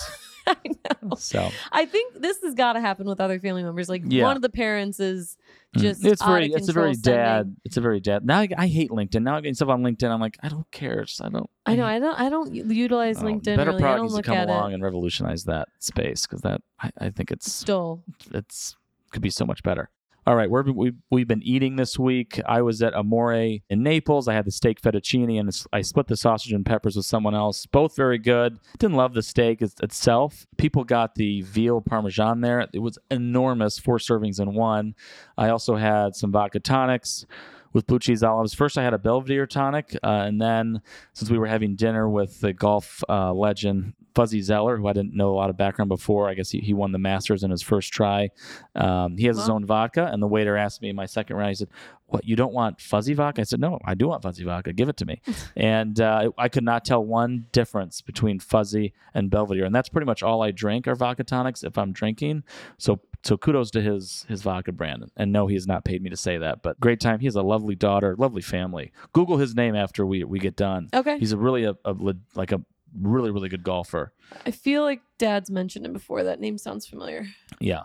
I 0.65 1.01
know. 1.03 1.15
so 1.17 1.51
I 1.73 1.87
think 1.87 2.21
this 2.21 2.41
has 2.43 2.55
got 2.55 2.75
to 2.75 2.81
happen 2.81 3.07
with 3.07 3.21
other 3.21 3.39
family 3.41 3.63
members. 3.63 3.89
Like 3.89 4.03
Yeah. 4.07 4.25
one 4.25 4.37
of 4.37 4.43
the 4.43 4.49
parents 4.51 5.01
is 5.01 5.37
just 5.77 6.03
Mm. 6.03 6.11
it's 6.13 6.25
very 6.25 6.47
it's 6.47 6.69
a 6.69 6.73
very 6.73 6.95
control 6.95 7.15
dad. 7.15 7.57
It's 7.65 7.77
a 7.77 7.81
very 7.81 8.01
dad. 8.01 8.25
Now 8.27 8.41
I, 8.41 8.49
I 8.59 8.67
hate 8.67 8.91
LinkedIn. 8.91 9.23
Now 9.23 9.37
I 9.37 9.41
get 9.41 9.55
stuff 9.57 9.69
on 9.69 9.83
LinkedIn. 9.83 10.11
I'm 10.11 10.21
like, 10.21 10.37
I 10.43 10.49
don't 10.49 10.69
care. 10.73 11.05
Just, 11.05 11.23
I 11.23 11.29
don't. 11.29 11.49
I 11.67 11.77
know. 11.77 11.85
I 11.85 11.99
don't. 11.99 12.21
I 12.21 12.29
don't 12.29 12.53
utilize 12.55 13.19
Oh, 13.19 13.27
LinkedIn 13.27 13.57
Better 13.57 13.71
really. 13.73 13.85
I 13.85 14.01
needs 14.01 14.17
to 14.17 14.23
come 14.23 14.39
along 14.39 14.73
it. 14.73 14.75
and 14.75 14.83
revolutionize 14.83 15.45
that 15.45 15.69
space 15.79 16.27
because 16.27 16.41
that 16.43 16.61
I, 16.81 16.91
I 16.99 17.11
think 17.11 17.31
it's 17.31 17.53
Still, 17.53 18.03
it's 18.33 18.77
could 19.13 19.23
be 19.23 19.31
so 19.31 19.45
much 19.45 19.63
better. 19.63 19.91
All 20.27 20.37
right, 20.37 20.51
we're, 20.51 20.71
we 20.71 20.93
we've 21.11 21.27
been 21.27 21.43
eating 21.43 21.77
this 21.77 21.99
week. 21.99 22.41
I 22.47 22.61
was 22.61 22.83
at 22.83 22.93
Amore 22.93 23.33
in 23.33 23.83
Naples. 23.83 24.29
I 24.29 24.35
had 24.35 24.45
the 24.45 24.51
steak 24.51 24.81
fettuccine 24.81 25.41
and 25.41 25.51
I 25.73 25.81
split 25.81 26.09
the 26.09 26.17
sausage 26.17 26.53
and 26.53 26.65
peppers 26.65 26.95
with 26.95 27.07
someone 27.07 27.35
else. 27.35 27.65
Both 27.65 27.97
very 27.97 28.19
good. 28.19 28.59
Didn't 28.79 28.97
love 28.97 29.15
the 29.15 29.23
steak 29.23 29.63
itself. 29.63 30.47
People 30.59 30.85
got 30.85 31.15
the 31.15 31.41
veal 31.41 31.81
parmesan 31.81 32.43
there. 32.43 32.69
It 32.73 32.81
was 32.81 32.99
enormous, 33.11 33.79
four 33.79 33.97
servings 33.97 34.39
in 34.39 34.53
one. 34.53 34.95
I 35.39 35.49
also 35.49 35.77
had 35.77 36.15
some 36.15 36.33
vodka 36.33 36.61
tonics 36.61 37.25
with 37.73 37.87
blue 37.87 37.99
cheese 37.99 38.23
olives. 38.23 38.53
First, 38.53 38.77
I 38.77 38.83
had 38.83 38.95
a 38.95 38.99
Belvedere 38.99 39.47
tonic, 39.47 39.97
uh, 40.03 40.25
and 40.27 40.41
then 40.41 40.83
since 41.13 41.31
we 41.31 41.39
were 41.39 41.47
having 41.47 41.77
dinner 41.77 42.09
with 42.09 42.41
the 42.41 42.53
golf 42.53 43.03
uh, 43.09 43.33
legend 43.33 43.95
Fuzzy 44.15 44.41
Zoeller, 44.41 44.77
who 44.77 44.87
I 44.87 44.93
didn't 44.93 45.15
know 45.15 45.31
a 45.31 45.37
lot 45.37 45.51
of 45.51 45.57
background 45.57 45.89
before, 45.89 46.29
I 46.29 46.35
guess 46.35 46.51
he, 46.51 46.61
he 46.61 46.75
won 46.75 46.93
the 46.93 46.99
Masters 46.99 47.43
in 47.43 47.51
his 47.51 47.63
first 47.63 47.93
try. 47.93 48.31
Um, 48.75 49.17
he 49.17 49.27
has 49.27 49.37
his 49.37 49.49
own 49.49 49.65
vodka, 49.65 50.09
and 50.13 50.23
the 50.23 50.27
waiter 50.27 50.57
asked 50.57 50.83
me 50.83 50.89
in 50.89 50.97
my 50.97 51.07
second 51.07 51.37
round, 51.37 51.51
he 51.51 51.55
said, 51.55 51.69
"What? 52.07 52.25
You 52.25 52.37
don't 52.37 52.53
want 52.53 52.81
fuzzy 52.81 53.15
vodka?" 53.15 53.43
I 53.43 53.45
said, 53.45 53.61
"No, 53.61 53.79
I 53.85 53.95
do 53.95 54.09
want 54.09 54.23
fuzzy 54.23 54.45
vodka. 54.45 54.73
Give 54.73 54.89
it 54.89 54.97
to 54.99 55.07
me." 55.07 55.21
and 55.57 56.01
uh, 56.01 56.31
I 56.39 56.49
could 56.49 56.65
not 56.65 56.85
tell 56.85 57.05
one 57.05 57.47
difference 57.53 58.01
between 58.01 58.39
fuzzy 58.41 58.93
and 59.15 59.31
Belvedere, 59.31 59.65
and 59.65 59.75
that's 59.75 59.89
pretty 59.89 60.07
much 60.07 60.23
all 60.23 60.43
I 60.43 60.51
drink 60.51 60.89
are 60.89 60.95
vodka 60.95 61.25
tonics 61.25 61.63
if 61.63 61.79
I'm 61.79 61.93
drinking. 61.93 62.45
So 62.79 63.01
so 63.23 63.37
kudos 63.37 63.71
to 63.73 63.83
his 63.83 64.25
his 64.29 64.43
vodka 64.43 64.73
brand. 64.73 65.11
And 65.17 65.33
no, 65.33 65.47
he 65.47 65.55
has 65.55 65.67
not 65.67 65.85
paid 65.85 66.03
me 66.03 66.11
to 66.11 66.17
say 66.17 66.39
that, 66.39 66.63
but 66.63 66.81
great 66.81 67.01
time. 67.01 67.21
He 67.21 67.27
has 67.27 67.37
a 67.37 67.43
lovely 67.43 67.75
daughter, 67.75 68.17
lovely 68.17 68.43
family. 68.43 68.93
Google 69.13 69.37
his 69.37 69.55
name 69.55 69.75
after 69.75 70.07
we 70.07 70.25
we 70.25 70.39
get 70.39 70.57
done. 70.57 70.89
okay. 70.95 71.19
He's 71.19 71.33
a 71.33 71.37
really 71.37 71.65
a, 71.65 71.75
a 71.85 71.95
like 72.35 72.53
a 72.53 72.63
really 72.99 73.31
really 73.31 73.49
good 73.49 73.63
golfer. 73.63 74.13
I 74.47 74.51
feel 74.51 74.83
like 74.83 75.01
Dad's 75.19 75.51
mentioned 75.51 75.85
him 75.87 75.93
before. 75.93 76.23
That 76.25 76.41
name 76.41 76.59
sounds 76.59 76.87
familiar. 76.87 77.27
Yeah. 77.61 77.83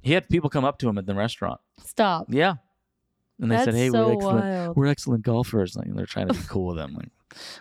He 0.00 0.12
had 0.12 0.28
people 0.28 0.50
come 0.50 0.64
up 0.64 0.78
to 0.78 0.88
him 0.88 0.98
at 0.98 1.06
the 1.06 1.14
restaurant. 1.14 1.60
Stop. 1.84 2.26
Yeah. 2.28 2.54
and 3.40 3.50
they 3.50 3.58
said, 3.58 3.74
"Hey, 3.74 3.88
so 3.90 4.06
we're 4.08 4.14
excellent, 4.14 4.44
wild. 4.44 4.76
we're 4.76 4.86
excellent 4.86 5.22
golfers." 5.24 5.76
Like 5.76 5.94
they're 5.94 6.06
trying 6.06 6.28
to 6.28 6.34
be 6.34 6.40
cool 6.48 6.66
with 6.68 6.76
them. 6.76 6.94
Like, 6.94 7.08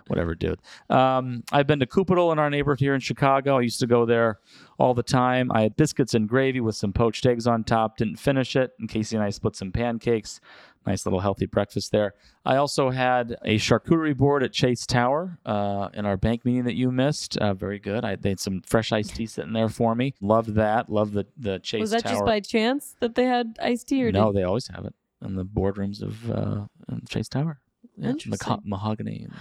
whatever, 0.07 0.35
dude. 0.35 0.59
Um, 0.89 1.43
I've 1.51 1.67
been 1.67 1.79
to 1.79 1.85
Kupitol 1.85 2.31
in 2.31 2.39
our 2.39 2.49
neighborhood 2.49 2.79
here 2.79 2.93
in 2.93 2.99
Chicago. 2.99 3.57
I 3.57 3.61
used 3.61 3.79
to 3.79 3.87
go 3.87 4.05
there 4.05 4.39
all 4.77 4.93
the 4.93 5.03
time. 5.03 5.51
I 5.51 5.61
had 5.61 5.75
biscuits 5.77 6.13
and 6.13 6.27
gravy 6.27 6.59
with 6.59 6.75
some 6.75 6.91
poached 6.93 7.25
eggs 7.25 7.47
on 7.47 7.63
top. 7.63 7.97
Didn't 7.97 8.17
finish 8.17 8.55
it. 8.55 8.71
And 8.79 8.89
Casey 8.89 9.15
and 9.15 9.23
I 9.23 9.29
split 9.29 9.55
some 9.55 9.71
pancakes. 9.71 10.41
Nice 10.85 11.05
little 11.05 11.19
healthy 11.19 11.45
breakfast 11.45 11.91
there. 11.91 12.15
I 12.43 12.55
also 12.55 12.89
had 12.89 13.37
a 13.45 13.57
charcuterie 13.57 14.17
board 14.17 14.41
at 14.41 14.51
Chase 14.51 14.85
Tower 14.87 15.37
uh, 15.45 15.89
in 15.93 16.07
our 16.07 16.17
bank 16.17 16.43
meeting 16.43 16.63
that 16.63 16.73
you 16.73 16.91
missed. 16.91 17.37
Uh, 17.37 17.53
very 17.53 17.77
good. 17.77 18.03
I 18.03 18.15
they 18.15 18.29
had 18.29 18.39
some 18.39 18.61
fresh 18.65 18.91
iced 18.91 19.15
tea 19.15 19.27
sitting 19.27 19.53
there 19.53 19.69
for 19.69 19.93
me. 19.93 20.15
Loved 20.21 20.55
that. 20.55 20.89
Loved 20.89 21.13
the 21.13 21.27
the 21.37 21.59
Chase 21.59 21.81
Was 21.81 21.91
that 21.91 22.03
Tower. 22.03 22.13
just 22.13 22.25
by 22.25 22.39
chance 22.39 22.95
that 22.99 23.13
they 23.13 23.25
had 23.25 23.57
iced 23.61 23.89
tea, 23.89 24.03
or 24.03 24.11
no, 24.11 24.31
did, 24.31 24.39
they 24.39 24.43
always 24.43 24.67
have 24.69 24.85
it 24.85 24.95
in 25.23 25.35
the 25.35 25.45
boardrooms 25.45 26.01
of 26.01 26.31
uh, 26.31 26.65
in 26.89 27.05
Chase 27.07 27.29
Tower. 27.29 27.59
Yeah, 27.97 28.13
maca- 28.13 28.61
mahogany 28.63 29.25
and, 29.25 29.33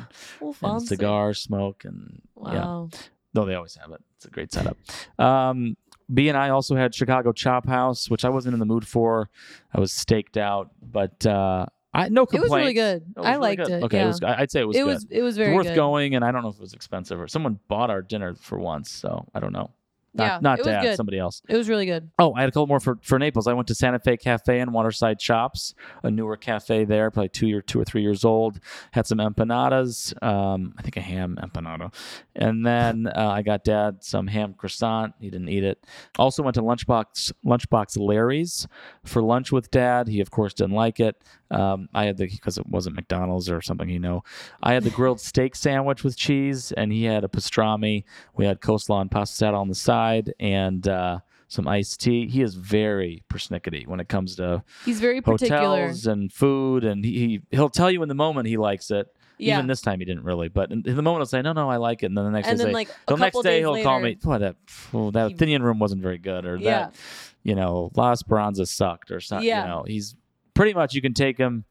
oh, 0.42 0.54
and 0.62 0.82
cigar 0.86 1.32
smoke 1.32 1.84
and 1.84 2.20
yeah. 2.44 2.52
Wow. 2.52 2.90
No, 3.32 3.46
they 3.46 3.54
always 3.54 3.76
have 3.76 3.92
it. 3.92 4.02
It's 4.16 4.26
a 4.26 4.30
great 4.30 4.52
setup. 4.52 4.76
Um, 5.18 5.76
B 6.12 6.28
and 6.28 6.36
I 6.36 6.50
also 6.50 6.76
had 6.76 6.94
Chicago 6.94 7.32
Chop 7.32 7.66
House, 7.66 8.10
which 8.10 8.24
I 8.24 8.28
wasn't 8.28 8.54
in 8.54 8.60
the 8.60 8.66
mood 8.66 8.86
for. 8.86 9.28
I 9.74 9.80
was 9.80 9.92
staked 9.92 10.36
out, 10.36 10.70
but 10.82 11.24
uh, 11.26 11.66
I 11.92 12.08
no 12.08 12.22
It 12.22 12.40
was 12.40 12.50
really 12.50 12.74
good. 12.74 13.02
Was 13.16 13.26
I 13.26 13.30
really 13.32 13.40
liked 13.42 13.62
good. 13.62 13.70
it. 13.70 13.82
Okay, 13.84 13.96
yeah. 13.98 14.04
it 14.04 14.06
was, 14.06 14.22
I'd 14.22 14.50
say 14.50 14.60
it 14.60 14.66
was 14.68 14.76
it 14.76 14.80
good. 14.80 14.86
was 14.86 15.06
it 15.10 15.22
was 15.22 15.36
very 15.36 15.54
worth 15.54 15.66
good. 15.66 15.74
going, 15.76 16.14
and 16.14 16.24
I 16.24 16.30
don't 16.32 16.42
know 16.42 16.48
if 16.48 16.56
it 16.56 16.60
was 16.60 16.74
expensive 16.74 17.20
or 17.20 17.28
someone 17.28 17.58
bought 17.68 17.90
our 17.90 18.02
dinner 18.02 18.34
for 18.34 18.58
once, 18.58 18.90
so 18.90 19.26
I 19.34 19.40
don't 19.40 19.52
know. 19.52 19.70
Not, 20.12 20.24
Yeah, 20.24 20.38
not 20.42 20.58
dad, 20.64 20.82
good. 20.82 20.96
somebody 20.96 21.20
else. 21.20 21.40
It 21.48 21.56
was 21.56 21.68
really 21.68 21.86
good. 21.86 22.10
Oh, 22.18 22.34
I 22.34 22.40
had 22.40 22.48
a 22.48 22.52
couple 22.52 22.66
more 22.66 22.80
for, 22.80 22.98
for 23.00 23.16
Naples. 23.16 23.46
I 23.46 23.52
went 23.52 23.68
to 23.68 23.76
Santa 23.76 24.00
Fe 24.00 24.16
Cafe 24.16 24.58
and 24.58 24.72
Waterside 24.74 25.22
Shops, 25.22 25.72
a 26.02 26.10
newer 26.10 26.36
cafe 26.36 26.84
there, 26.84 27.12
probably 27.12 27.28
two 27.28 27.46
year, 27.46 27.62
two 27.62 27.80
or 27.80 27.84
three 27.84 28.02
years 28.02 28.24
old. 28.24 28.58
Had 28.90 29.06
some 29.06 29.18
empanadas, 29.18 30.20
um, 30.20 30.74
I 30.76 30.82
think 30.82 30.96
a 30.96 31.00
ham 31.00 31.38
empanada, 31.40 31.94
and 32.40 32.64
then 32.66 33.06
uh, 33.06 33.28
I 33.28 33.42
got 33.42 33.62
Dad 33.64 34.02
some 34.02 34.26
ham 34.26 34.54
croissant. 34.54 35.14
He 35.20 35.30
didn't 35.30 35.50
eat 35.50 35.62
it. 35.62 35.84
Also 36.18 36.42
went 36.42 36.54
to 36.54 36.62
Lunchbox 36.62 37.32
Lunchbox 37.44 37.98
Larry's 37.98 38.66
for 39.04 39.22
lunch 39.22 39.52
with 39.52 39.70
Dad. 39.70 40.08
He 40.08 40.20
of 40.20 40.30
course 40.30 40.54
didn't 40.54 40.74
like 40.74 40.98
it. 40.98 41.22
Um, 41.50 41.88
I 41.94 42.06
had 42.06 42.16
the 42.16 42.26
because 42.26 42.58
it 42.58 42.66
wasn't 42.66 42.96
McDonald's 42.96 43.50
or 43.50 43.60
something, 43.60 43.88
you 43.88 44.00
know. 44.00 44.24
I 44.62 44.72
had 44.72 44.84
the 44.84 44.90
grilled 44.90 45.20
steak 45.30 45.54
sandwich 45.54 46.02
with 46.02 46.16
cheese, 46.16 46.72
and 46.72 46.90
he 46.90 47.04
had 47.04 47.22
a 47.24 47.28
pastrami. 47.28 48.04
We 48.34 48.46
had 48.46 48.60
coleslaw 48.60 49.02
and 49.02 49.10
pasta 49.10 49.36
salad 49.36 49.54
on 49.56 49.68
the 49.68 49.74
side, 49.74 50.32
and 50.40 50.86
uh, 50.88 51.18
some 51.48 51.68
iced 51.68 52.00
tea. 52.00 52.28
He 52.28 52.42
is 52.42 52.54
very 52.54 53.22
persnickety 53.28 53.86
when 53.86 54.00
it 54.00 54.08
comes 54.08 54.36
to 54.36 54.62
He's 54.84 55.00
very 55.00 55.20
particular. 55.20 55.60
hotels 55.60 56.06
and 56.06 56.32
food, 56.32 56.84
and 56.84 57.04
he, 57.04 57.12
he 57.12 57.42
he'll 57.50 57.68
tell 57.68 57.90
you 57.90 58.02
in 58.02 58.08
the 58.08 58.14
moment 58.14 58.48
he 58.48 58.56
likes 58.56 58.90
it. 58.90 59.14
Yeah. 59.40 59.56
Even 59.56 59.66
this 59.66 59.80
time 59.80 59.98
he 60.00 60.04
didn't 60.04 60.24
really, 60.24 60.48
but 60.48 60.70
in, 60.70 60.82
in 60.86 60.96
the 60.96 61.02
moment 61.02 61.20
he'll 61.20 61.26
say 61.26 61.42
no, 61.42 61.52
no, 61.52 61.68
I 61.70 61.76
like 61.76 62.02
it, 62.02 62.06
and 62.06 62.16
then 62.16 62.24
the 62.24 62.30
next 62.30 62.48
and 62.48 62.58
day 62.58 62.64
then 62.64 62.70
say, 62.70 62.74
like 62.74 62.88
a 62.88 63.14
the 63.14 63.16
next 63.16 63.42
day 63.42 63.58
he'll 63.60 63.72
later, 63.72 63.84
call 63.84 64.00
me, 64.00 64.16
"What 64.22 64.38
that? 64.38 64.56
Oh, 64.92 65.10
that 65.10 65.28
He- 65.28 65.34
Athenian 65.34 65.62
room 65.62 65.78
wasn't 65.78 66.02
very 66.02 66.18
good," 66.18 66.44
or 66.46 66.56
Yeah. 66.56 66.70
that 66.70 66.94
you 67.42 67.54
know 67.54 67.90
La 67.96 68.12
Esperanza 68.12 68.66
sucked, 68.66 69.10
or 69.10 69.20
something. 69.20 69.46
Yeah. 69.48 69.62
You 69.62 69.68
know, 69.68 69.84
he's 69.86 70.14
pretty 70.54 70.74
much 70.74 70.94
you 70.94 71.02
can 71.02 71.14
take 71.14 71.38
him 71.38 71.64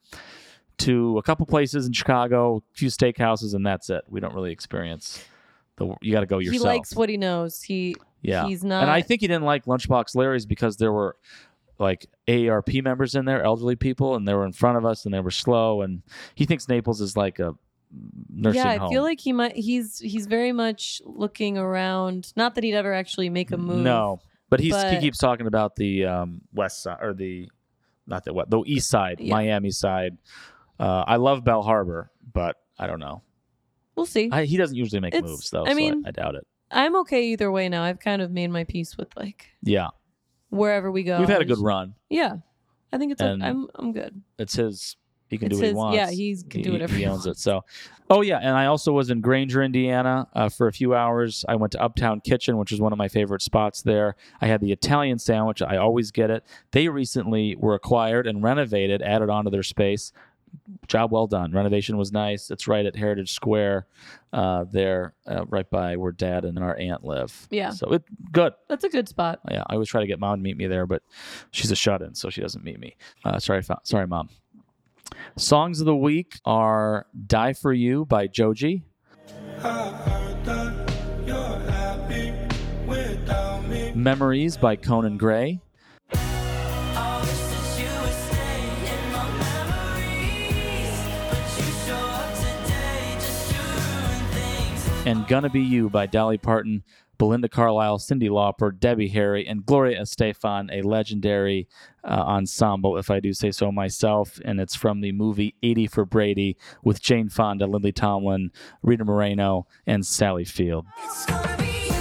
to 0.79 1.17
a 1.17 1.23
couple 1.23 1.45
places 1.45 1.85
in 1.85 1.93
Chicago, 1.93 2.57
a 2.57 2.77
few 2.77 2.87
steakhouses, 2.89 3.53
and 3.53 3.65
that's 3.65 3.89
it. 3.89 4.03
We 4.07 4.19
don't 4.19 4.33
really 4.33 4.51
experience 4.51 5.23
the. 5.75 5.93
You 6.01 6.11
got 6.13 6.21
to 6.21 6.25
go 6.25 6.39
yourself. 6.39 6.53
He 6.53 6.67
likes 6.67 6.95
what 6.95 7.09
he 7.09 7.17
knows. 7.17 7.61
He 7.61 7.95
yeah, 8.21 8.47
he's 8.47 8.63
not. 8.63 8.81
and 8.83 8.91
I 8.91 9.01
think 9.01 9.21
he 9.21 9.27
didn't 9.27 9.43
like 9.45 9.65
Lunchbox 9.65 10.15
Larry's 10.15 10.45
because 10.45 10.77
there 10.77 10.91
were 10.91 11.15
like 11.79 12.07
AARP 12.27 12.83
members 12.83 13.15
in 13.15 13.25
there, 13.25 13.41
elderly 13.43 13.75
people, 13.75 14.15
and 14.15 14.27
they 14.27 14.33
were 14.33 14.45
in 14.45 14.51
front 14.53 14.77
of 14.77 14.85
us 14.85 15.05
and 15.05 15.13
they 15.13 15.19
were 15.19 15.31
slow. 15.31 15.81
And 15.81 16.01
he 16.35 16.45
thinks 16.45 16.67
Naples 16.67 17.01
is 17.01 17.15
like 17.17 17.39
a 17.39 17.55
nursing 18.29 18.61
yeah, 18.61 18.69
I 18.71 18.77
home. 18.77 18.89
feel 18.91 19.03
like 19.03 19.19
he 19.19 19.33
might. 19.33 19.55
He's 19.55 19.97
he's 19.99 20.27
very 20.27 20.51
much 20.51 21.01
looking 21.05 21.57
around. 21.57 22.33
Not 22.35 22.55
that 22.55 22.63
he'd 22.63 22.75
ever 22.75 22.93
actually 22.93 23.29
make 23.29 23.51
a 23.51 23.57
move. 23.57 23.79
No, 23.83 24.19
but 24.49 24.59
he's 24.59 24.75
he 24.83 24.99
keeps 24.99 25.17
talking 25.17 25.47
about 25.47 25.75
the 25.75 26.05
um, 26.05 26.41
west 26.53 26.83
side 26.83 26.97
or 27.01 27.13
the 27.13 27.49
not 28.05 28.25
the 28.25 28.33
what 28.33 28.49
the 28.49 28.61
east 28.65 28.89
side, 28.89 29.19
Yeah. 29.19 29.33
Miami 29.33 29.71
side. 29.71 30.17
Uh, 30.79 31.03
I 31.07 31.15
love 31.17 31.43
Bal 31.43 31.61
Harbour, 31.61 32.11
but 32.33 32.55
I 32.77 32.87
don't 32.87 32.99
know. 32.99 33.21
we'll 33.95 34.05
see. 34.05 34.29
I, 34.31 34.45
he 34.45 34.55
doesn't 34.57 34.75
usually 34.77 35.01
make 35.01 35.13
It's- 35.13 35.29
moves 35.29 35.49
though. 35.49 35.65
I 35.65 35.69
so 35.69 35.75
mean- 35.75 36.03
I, 36.05 36.11
doubt 36.11 36.35
it. 36.35 36.45
I'm 36.71 36.95
okay 36.97 37.25
either 37.29 37.51
way 37.51 37.67
now. 37.67 37.83
I've 37.83 37.99
kind 37.99 38.21
of 38.21 38.29
made 38.31 38.49
my 38.51 38.63
peace 38.63 38.95
with 38.95 39.09
like 39.17 39.47
Yeah, 39.63 39.87
wherever 40.49 40.91
we 40.91 41.03
go. 41.03 41.19
we've 41.19 41.29
had 41.29 41.41
a 41.41 41.45
good 41.45 41.59
run. 41.59 41.95
Yeah, 42.09 42.37
I 42.91 42.97
think 42.97 43.11
it's. 43.11 43.21
And- 43.21 43.43
i 43.43 43.49
I'm 43.49 43.67
I'm 43.75 43.91
good. 43.93 44.21
It's 44.37 44.55
his. 44.55 44.95
He 45.29 45.37
can 45.37 45.51
It's 45.51 45.57
do 45.57 45.59
what 45.59 45.65
his- 45.65 45.71
he 45.71 45.75
wants. 45.75 45.95
yeah, 45.95 46.09
he's- 46.09 46.43
can 46.49 46.61
do 46.63 46.71
whatever 46.71 46.93
he, 46.93 47.01
he 47.01 47.05
owns 47.05 47.27
it. 47.27 47.37
So, 47.37 47.63
oh 48.09 48.21
yeah, 48.21 48.39
and 48.39 48.57
I 48.57 48.65
also 48.65 48.91
was 48.93 49.11
in 49.11 49.21
Granger, 49.21 49.61
Indiana, 49.61 50.27
uh, 50.33 50.49
for 50.49 50.65
a 50.67 50.73
few 50.73 50.95
hours. 50.95 51.45
I 51.47 51.55
went 51.55 51.71
to 51.73 51.81
Uptown 51.83 52.21
Kitchen, 52.21 52.57
which 52.57 52.71
is 52.71 52.81
one 52.81 52.91
of 52.91 52.97
my 52.97 53.07
favorite 53.07 53.43
spots 53.43 53.83
there. 53.83 54.15
I 54.41 54.47
had 54.47 54.59
the 54.59 54.71
Italian 54.71 55.19
sandwich. 55.19 55.61
I 55.61 55.77
always 55.77 56.09
get 56.09 56.31
it. 56.31 56.43
They 56.71 56.89
recently 56.89 57.55
were 57.55 57.75
acquired 57.75 58.25
and 58.25 58.41
renovated, 58.41 59.03
added 59.03 59.29
onto 59.29 59.51
their 59.51 59.61
space. 59.61 60.11
Job 60.87 61.11
well 61.11 61.27
done. 61.27 61.51
Renovation 61.51 61.97
was 61.97 62.11
nice. 62.11 62.49
It's 62.49 62.67
right 62.67 62.85
at 62.85 62.95
Heritage 62.95 63.31
Square, 63.31 63.87
uh, 64.33 64.65
there, 64.71 65.13
uh, 65.27 65.45
right 65.45 65.69
by 65.69 65.95
where 65.97 66.11
Dad 66.11 66.45
and 66.45 66.57
our 66.57 66.75
aunt 66.77 67.03
live. 67.03 67.47
Yeah. 67.51 67.69
So 67.69 67.91
it 67.93 68.03
good. 68.31 68.53
That's 68.67 68.83
a 68.83 68.89
good 68.89 69.07
spot. 69.07 69.39
Yeah, 69.49 69.63
I 69.67 69.73
always 69.73 69.89
try 69.89 70.01
to 70.01 70.07
get 70.07 70.19
mom 70.19 70.39
to 70.39 70.43
meet 70.43 70.57
me 70.57 70.67
there, 70.67 70.85
but 70.87 71.03
she's 71.51 71.71
a 71.71 71.75
shut-in, 71.75 72.15
so 72.15 72.29
she 72.29 72.41
doesn't 72.41 72.63
meet 72.63 72.79
me. 72.79 72.95
Uh, 73.23 73.39
sorry, 73.39 73.63
sorry, 73.83 74.07
mom. 74.07 74.29
Songs 75.37 75.79
of 75.79 75.85
the 75.85 75.95
week 75.95 76.39
are 76.45 77.05
"Die 77.27 77.53
for 77.53 77.73
You" 77.73 78.05
by 78.05 78.27
Joji, 78.27 78.83
"Memories" 83.95 84.57
by 84.57 84.75
Conan 84.75 85.17
Gray, 85.17 85.61
and 95.09 95.27
"Gonna 95.27 95.49
Be 95.49 95.61
You" 95.61 95.89
by 95.89 96.05
Dolly 96.05 96.37
Parton, 96.37 96.83
Belinda 97.17 97.49
Carlisle, 97.49 97.97
Cyndi 97.97 98.29
Lauper, 98.29 98.77
Debbie 98.77 99.07
Harry, 99.07 99.47
and 99.47 99.65
Gloria 99.65 100.01
Estefan, 100.01 100.69
a 100.71 100.87
legendary 100.87 101.67
uh, 102.03 102.09
ensemble, 102.27 102.95
if 102.95 103.09
I 103.09 103.19
do 103.19 103.33
say 103.33 103.51
so 103.51 103.71
myself. 103.71 104.39
And 104.45 104.59
it's 104.61 104.75
from 104.75 105.01
the 105.01 105.11
movie 105.11 105.55
80 105.63 105.87
for 105.87 106.05
Brady 106.05 106.57
with 106.83 107.01
Jane 107.01 107.27
Fonda, 107.27 107.65
Lily 107.65 107.91
Tomlin, 107.91 108.51
Rita 108.83 109.03
Moreno, 109.03 109.65
and 109.87 110.05
Sally 110.05 110.45
Field. 110.45 110.85
It's 111.03 111.25
gonna 111.25 111.57
be 111.57 111.65
you 111.65 111.93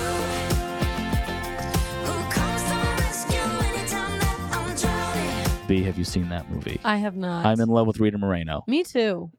who 2.05 2.31
comes 2.31 2.63
to 2.63 2.75
my 2.75 2.97
rescue 2.99 3.39
anytime 3.39 4.19
that 4.21 4.51
I'm 4.53 4.77
drowning. 4.77 5.67
B, 5.67 5.83
have 5.83 5.97
you 5.97 6.05
seen 6.05 6.29
that 6.29 6.51
movie? 6.51 6.79
I 6.85 6.99
have 6.99 7.17
not. 7.17 7.47
I'm 7.47 7.59
in 7.61 7.71
love 7.71 7.87
with 7.87 8.01
Rita 8.01 8.19
Moreno. 8.19 8.65
Me 8.67 8.85
too. 8.85 9.31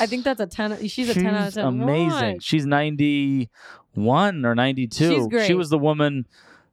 I 0.00 0.06
think 0.06 0.24
that's 0.24 0.40
a 0.40 0.46
ten. 0.46 0.86
She's 0.88 1.08
a 1.10 1.14
ten 1.14 1.34
out 1.34 1.48
of 1.48 1.54
ten. 1.54 1.64
amazing. 1.66 2.40
She's 2.40 2.66
91 2.66 4.44
or 4.44 4.54
92. 4.54 5.14
She's 5.14 5.26
great. 5.28 5.46
She 5.46 5.54
was 5.54 5.70
the 5.70 5.78
woman, 5.78 6.26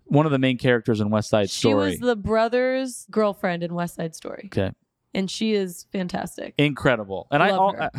one 0.05 0.25
of 0.25 0.31
the 0.31 0.39
main 0.39 0.57
characters 0.57 0.99
in 0.99 1.09
West 1.09 1.29
Side 1.29 1.49
Story. 1.49 1.91
She 1.91 1.91
was 1.91 1.99
the 1.99 2.15
brother's 2.15 3.05
girlfriend 3.11 3.63
in 3.63 3.73
West 3.73 3.95
Side 3.95 4.15
Story, 4.15 4.43
okay. 4.53 4.71
and 5.13 5.29
she 5.29 5.53
is 5.53 5.85
fantastic. 5.91 6.53
incredible. 6.57 7.27
And 7.31 7.43
I, 7.43 7.49
her. 7.49 7.83
I- 7.83 7.89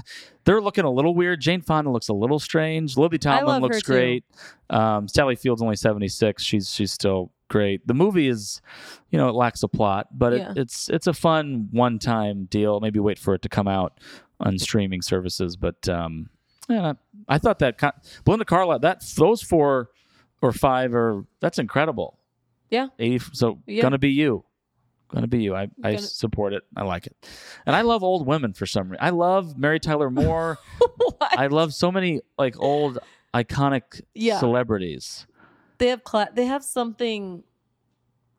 they're 0.44 0.60
looking 0.60 0.84
a 0.84 0.90
little 0.90 1.14
weird. 1.14 1.40
Jane 1.40 1.60
Fonda 1.62 1.90
looks 1.90 2.08
a 2.08 2.14
little 2.14 2.38
strange. 2.38 2.96
Lily 2.96 3.18
Tomlin 3.18 3.60
looks 3.62 3.82
great. 3.82 4.24
Um, 4.70 5.08
Sally 5.08 5.36
Field's 5.36 5.62
only 5.62 5.76
seventy 5.76 6.08
six. 6.08 6.42
She's 6.42 6.72
she's 6.72 6.92
still 6.92 7.32
great. 7.48 7.86
The 7.86 7.94
movie 7.94 8.28
is, 8.28 8.60
you 9.10 9.16
know, 9.18 9.28
it 9.30 9.34
lacks 9.34 9.62
a 9.62 9.68
plot, 9.68 10.08
but 10.12 10.34
Yeah. 10.34 10.50
it, 10.52 10.58
it's 10.58 10.88
it's 10.90 11.06
a 11.06 11.12
fun 11.14 11.68
one 11.70 11.98
time 11.98 12.44
deal. 12.44 12.78
Maybe 12.80 12.98
wait 12.98 13.18
for 13.18 13.34
it 13.34 13.42
to 13.42 13.48
come 13.48 13.66
out 13.68 13.98
on 14.40 14.58
streaming 14.58 15.02
services. 15.02 15.56
But 15.56 15.88
um, 15.88 16.30
yeah, 16.68 16.94
I, 17.28 17.38
thought 17.38 17.58
that 17.60 17.78
con- 17.78 17.92
Belinda 18.24 18.44
Carlisle 18.44 18.80
that 18.80 19.02
those 19.16 19.42
four 19.42 19.90
or 20.42 20.52
five 20.52 20.94
are 20.94 21.24
that's 21.40 21.58
incredible. 21.58 22.18
Yeah. 22.70 22.88
eighty. 22.98 23.18
So 23.32 23.60
Yeah. 23.66 23.82
gonna 23.82 23.98
be 23.98 24.10
you. 24.10 24.44
Gonna 25.08 25.26
be 25.26 25.42
you. 25.42 25.54
I, 25.56 25.62
I 25.82 25.92
Gonna- 25.94 25.98
support 26.00 26.52
it. 26.52 26.62
I 26.76 26.84
like 26.84 27.06
it. 27.06 27.16
And 27.66 27.74
I 27.74 27.80
love 27.80 28.02
old 28.02 28.26
women 28.26 28.52
for 28.52 28.66
some 28.66 28.90
reason. 28.90 28.98
I 29.00 29.10
love 29.10 29.56
Mary 29.56 29.80
Tyler 29.80 30.10
Moore. 30.10 30.58
I 31.20 31.46
love 31.46 31.72
so 31.72 31.90
many 31.90 32.20
like 32.36 32.58
old 32.60 32.98
iconic 33.34 34.02
Yeah. 34.14 34.38
celebrities. 34.38 35.26
they 35.78 35.88
have 35.88 36.04
class. 36.04 36.28
They 36.34 36.44
have 36.46 36.62
something. 36.62 37.42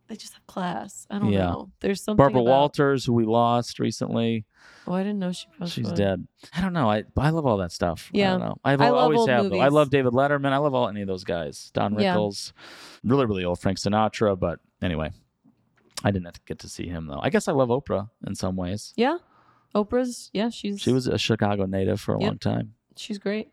They 0.10 0.16
just 0.16 0.34
have 0.34 0.46
class. 0.48 1.06
I 1.10 1.20
don't 1.20 1.32
Yeah. 1.32 1.52
know. 1.52 1.72
There's 1.82 2.02
something. 2.04 2.18
Barbara 2.18 2.42
about- 2.42 2.50
Walters, 2.50 3.06
who 3.06 3.14
we 3.14 3.26
lost 3.26 3.80
recently, 3.80 4.46
Oh, 4.88 4.94
I 4.94 5.04
didn't 5.04 5.20
know 5.20 5.32
she 5.32 5.46
passed 5.60 5.74
she's 5.74 5.86
away. 5.88 5.96
dead. 5.98 6.28
I 6.52 6.62
don't 6.62 6.74
know. 6.74 6.90
I 6.90 7.04
I 7.16 7.30
love 7.30 7.46
all 7.46 7.58
that 7.58 7.72
stuff. 7.72 8.10
I 8.14 8.18
Yeah. 8.18 8.32
don't 8.32 8.40
know. 8.40 8.58
I've 8.66 8.82
I 8.82 8.90
love 8.90 9.04
always 9.04 9.20
old 9.20 9.30
have. 9.30 9.50
Though. 9.52 9.60
I 9.60 9.68
love 9.68 9.92
David 9.92 10.14
Letterman. 10.14 10.52
I 10.52 10.58
love 10.58 10.74
all 10.74 10.88
any 10.90 11.02
of 11.02 11.08
those 11.08 11.24
guys. 11.24 11.70
Don 11.76 11.94
Yeah. 12.00 12.16
Rickles, 12.16 12.54
really 13.04 13.26
really 13.28 13.46
old 13.46 13.60
Frank 13.60 13.78
Sinatra. 13.78 14.38
But 14.40 14.60
anyway, 14.82 15.12
I 16.04 16.10
didn't 16.10 16.44
get 16.48 16.58
to 16.60 16.68
see 16.70 16.88
him 16.88 17.06
though. 17.06 17.20
I 17.22 17.30
guess 17.30 17.48
I 17.48 17.52
love 17.52 17.70
Oprah 17.70 18.10
in 18.26 18.34
some 18.34 18.56
ways. 18.56 18.94
Yeah. 18.98 19.18
Oprah's, 19.76 20.32
yeah, 20.34 20.50
she's 20.50 20.80
She 20.82 20.92
was 20.92 21.06
a 21.06 21.20
Chicago 21.20 21.68
native 21.68 22.02
for 22.02 22.16
a 22.16 22.20
Yep. 22.20 22.28
long 22.28 22.38
time. 22.40 22.74
she's 22.96 23.20
great. 23.20 23.50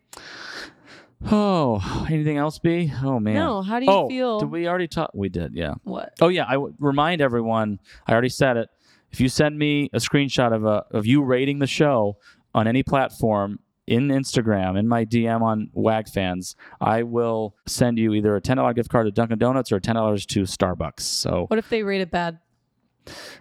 Oh, 1.25 2.07
anything 2.11 2.37
else, 2.37 2.59
B? 2.59 2.93
Oh 3.03 3.19
man. 3.19 3.35
No, 3.35 3.63
how 3.63 3.79
do 3.79 3.87
you 3.87 3.91
oh, 3.91 4.09
feel? 4.09 4.41
Did 4.41 4.51
we 4.51 4.69
already 4.69 4.89
talk? 4.89 5.11
We 5.15 5.29
did, 5.29 5.55
yeah. 5.55 5.75
What? 5.85 6.13
Oh 6.21 6.29
yeah, 6.29 6.45
I 6.47 6.57
would 6.57 6.75
remind 6.79 7.21
everyone. 7.21 7.81
I 8.07 8.13
already 8.13 8.29
said 8.29 8.57
it. 8.57 8.69
If 9.11 9.21
you 9.21 9.29
send 9.29 9.59
me 9.59 9.89
a 9.93 9.99
screenshot 9.99 10.55
of 10.55 10.65
a 10.65 10.85
of 10.91 11.07
you 11.07 11.23
rating 11.23 11.59
the 11.59 11.67
show 11.67 12.19
on 12.55 12.69
any 12.69 12.83
platform 12.83 13.61
in 13.87 14.09
Instagram 14.09 14.79
in 14.79 14.89
my 14.89 15.05
DM 15.05 15.43
on 15.43 15.71
WAG 15.73 16.09
fans, 16.09 16.57
I 16.81 17.03
will 17.03 17.55
send 17.67 17.99
you 17.99 18.13
either 18.15 18.37
a 18.37 18.41
ten 18.41 18.59
dollar 18.59 18.75
gift 18.75 18.91
card 18.91 19.07
to 19.07 19.13
Dunkin' 19.13 19.39
Donuts 19.39 19.73
or 19.73 19.81
ten 19.81 19.95
dollars 19.95 20.27
to 20.27 20.43
Starbucks. 20.43 21.01
So 21.01 21.47
What 21.49 21.59
if 21.59 21.69
they 21.69 21.83
rate 21.83 22.03
it 22.03 22.11
bad? 22.11 22.39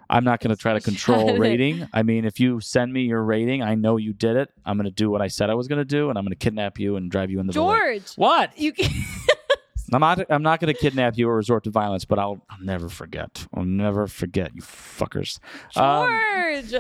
I'm 0.10 0.24
not 0.24 0.40
going 0.40 0.56
to 0.56 0.62
try 0.62 0.74
to 0.74 0.80
control 0.82 1.38
rating. 1.38 1.88
I 1.94 2.04
mean, 2.04 2.26
if 2.26 2.40
you 2.40 2.60
send 2.60 2.92
me 2.94 3.02
your 3.04 3.24
rating, 3.24 3.62
I 3.64 3.76
know 3.76 3.98
you 3.98 4.14
did 4.14 4.36
it. 4.36 4.50
I'm 4.66 4.78
going 4.78 4.86
to 4.86 4.92
do 4.92 5.10
what 5.10 5.22
I 5.22 5.28
said 5.28 5.50
I 5.50 5.54
was 5.56 5.68
going 5.68 5.80
to 5.80 5.86
do, 5.86 6.10
and 6.10 6.18
I'm 6.18 6.24
going 6.26 6.32
to 6.32 6.38
kidnap 6.38 6.80
you 6.80 6.96
and 6.96 7.10
drive 7.12 7.32
you 7.32 7.40
into 7.40 7.52
the. 7.52 7.60
George, 7.60 8.14
What? 8.16 8.58
you 8.58 8.72
can 8.74 8.92
I'm 9.94 10.02
not. 10.02 10.26
I'm 10.32 10.42
not 10.42 10.60
going 10.60 10.74
to 10.74 10.80
kidnap 10.80 11.16
you 11.18 11.30
or 11.30 11.36
resort 11.36 11.64
to 11.66 11.70
violence, 11.70 12.06
but 12.06 12.18
I'll. 12.18 12.42
I'll 12.50 12.60
never 12.62 12.90
forget. 12.90 13.46
I'll 13.54 13.64
never 13.66 14.08
forget 14.08 14.56
you 14.56 14.62
fuckers. 14.64 15.40
Um, 15.76 16.08
George. 16.68 16.72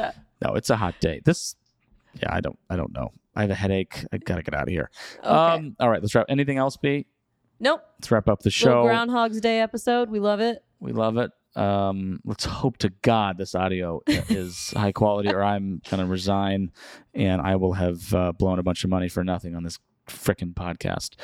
no, 0.43 0.55
it's 0.55 0.69
a 0.71 0.75
hot 0.75 0.99
day. 0.99 1.21
This. 1.23 1.55
Yeah, 2.21 2.33
I 2.33 2.41
don't. 2.41 2.57
I 2.69 2.75
don't 2.75 2.91
know. 2.93 3.11
I 3.35 3.41
have 3.41 3.51
a 3.51 3.55
headache. 3.55 4.05
I 4.11 4.17
gotta 4.17 4.41
get 4.41 4.55
out 4.55 4.63
of 4.63 4.69
here. 4.69 4.89
okay. 5.19 5.27
Um. 5.29 5.75
All 5.79 5.89
right. 5.89 6.01
Let's 6.01 6.15
wrap. 6.15 6.25
Anything 6.29 6.57
else, 6.57 6.77
B? 6.77 7.05
nope. 7.59 7.81
Let's 7.99 8.09
wrap 8.09 8.27
up 8.27 8.39
the 8.39 8.47
Little 8.47 8.71
show. 8.71 8.83
Groundhog's 8.85 9.39
Day 9.39 9.59
episode. 9.61 10.09
We 10.09 10.19
love 10.19 10.39
it. 10.39 10.63
We 10.79 10.91
love 10.91 11.17
it. 11.17 11.31
Um, 11.55 12.19
let's 12.25 12.45
hope 12.45 12.77
to 12.77 12.89
God 13.01 13.37
this 13.37 13.55
audio 13.55 14.01
is 14.07 14.73
high 14.75 14.91
quality, 14.91 15.33
or 15.33 15.43
I'm 15.43 15.81
gonna 15.89 16.05
resign, 16.05 16.71
and 17.13 17.41
I 17.41 17.55
will 17.55 17.73
have 17.73 18.13
uh, 18.13 18.31
blown 18.33 18.59
a 18.59 18.63
bunch 18.63 18.83
of 18.83 18.89
money 18.89 19.09
for 19.09 19.23
nothing 19.23 19.55
on 19.55 19.63
this 19.63 19.79
frickin' 20.07 20.53
podcast. 20.53 21.15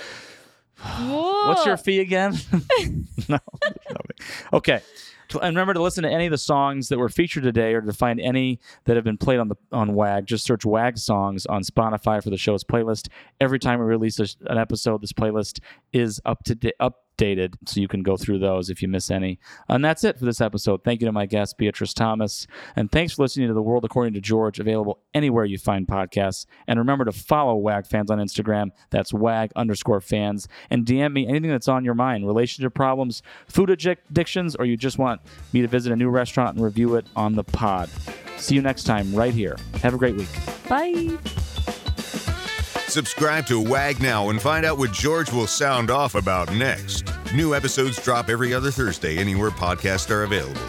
What's 1.48 1.65
your 1.65 1.78
fee 1.78 2.00
again? 2.00 2.36
no. 3.30 3.39
Okay. 4.54 4.82
And 5.34 5.56
remember 5.56 5.74
to 5.74 5.82
listen 5.82 6.04
to 6.04 6.10
any 6.10 6.26
of 6.26 6.32
the 6.32 6.38
songs 6.38 6.89
that 6.89 7.00
were 7.00 7.08
featured 7.08 7.44
today, 7.44 7.74
or 7.74 7.80
to 7.82 7.94
find 7.94 8.20
any 8.20 8.60
that 8.84 8.98
have 8.98 9.06
been 9.06 9.17
played 9.17 9.39
on 9.39 9.48
the 9.48 9.56
on 9.72 9.94
WAG. 9.94 10.26
Just 10.26 10.44
search 10.44 10.65
WAG 10.65 10.98
songs 10.98 11.46
on 11.46 11.63
Spotify 11.63 12.22
for 12.22 12.30
the 12.30 12.38
show's 12.38 12.65
playlist. 12.65 13.08
Every 13.39 13.58
time 13.58 13.80
we 13.80 13.86
release 13.86 14.20
a, 14.20 14.28
an 14.50 14.58
episode, 14.58 15.02
this 15.02 15.13
playlist 15.13 15.60
is 15.94 16.20
up 16.26 16.44
to 16.46 16.56
date, 16.56 16.74
updated, 17.22 17.56
so 17.66 17.80
you 17.80 17.88
can 17.88 18.04
go 18.04 18.18
through 18.18 18.40
those 18.40 18.70
if 18.70 18.82
you 18.82 18.88
miss 18.88 19.12
any. 19.12 19.40
And 19.70 19.84
that's 19.84 20.04
it 20.04 20.18
for 20.18 20.26
this 20.26 20.42
episode. 20.42 20.84
Thank 20.84 21.02
you 21.02 21.08
to 21.08 21.12
my 21.12 21.26
guest 21.26 21.58
Beatrice 21.58 21.94
Thomas, 21.94 22.48
and 22.76 22.92
thanks 22.92 23.14
for 23.14 23.24
listening 23.24 23.48
to 23.48 23.54
the 23.54 23.62
World 23.62 23.86
According 23.86 24.14
to 24.14 24.22
George. 24.22 24.60
Available 24.60 25.00
anywhere 25.14 25.46
you 25.46 25.58
find 25.58 25.88
podcasts. 25.88 26.46
And 26.68 26.80
remember 26.80 27.06
to 27.06 27.12
follow 27.12 27.56
WAG 27.56 27.88
fans 27.88 28.12
on 28.12 28.20
Instagram. 28.20 28.72
That's 28.90 29.14
WAG 29.14 29.52
underscore 29.56 30.02
fans, 30.02 30.48
and 30.70 30.86
DM 30.86 31.14
me 31.14 31.28
anything 31.28 31.50
that's 31.50 31.68
on 31.68 31.86
your 31.86 31.96
mind: 31.96 32.26
relationship 32.26 32.74
problems, 32.74 33.22
food 33.48 33.70
addictions, 33.70 34.56
or 34.56 34.66
you 34.66 34.78
just 34.78 34.98
want 34.98 35.22
me 35.54 35.62
to 35.62 35.68
visit 35.68 35.92
a 35.92 35.96
new 35.96 36.10
restaurant 36.10 36.56
and 36.56 36.64
review 36.64 36.96
it 36.96 37.06
on 37.16 37.36
the 37.36 37.44
pod. 37.44 37.90
See 38.38 38.56
you 38.56 38.62
next 38.62 38.84
time, 38.86 39.14
right 39.14 39.34
here. 39.34 39.58
Have 39.82 39.94
a 39.94 39.98
great 39.98 40.16
week. 40.16 40.30
Bye. 40.68 41.18
Subscribe 42.92 43.46
to 43.46 43.58
WAG 43.58 44.02
now 44.02 44.32
and 44.32 44.42
find 44.42 44.66
out 44.66 44.78
what 44.78 44.92
George 44.92 45.32
will 45.32 45.48
sound 45.48 45.90
off 45.90 46.14
about 46.14 46.54
next. 46.54 47.10
New 47.34 47.56
episodes 47.56 48.04
drop 48.04 48.30
every 48.30 48.54
other 48.54 48.70
Thursday 48.70 49.18
anywhere 49.18 49.50
podcasts 49.50 50.12
are 50.12 50.24
available. 50.24 50.60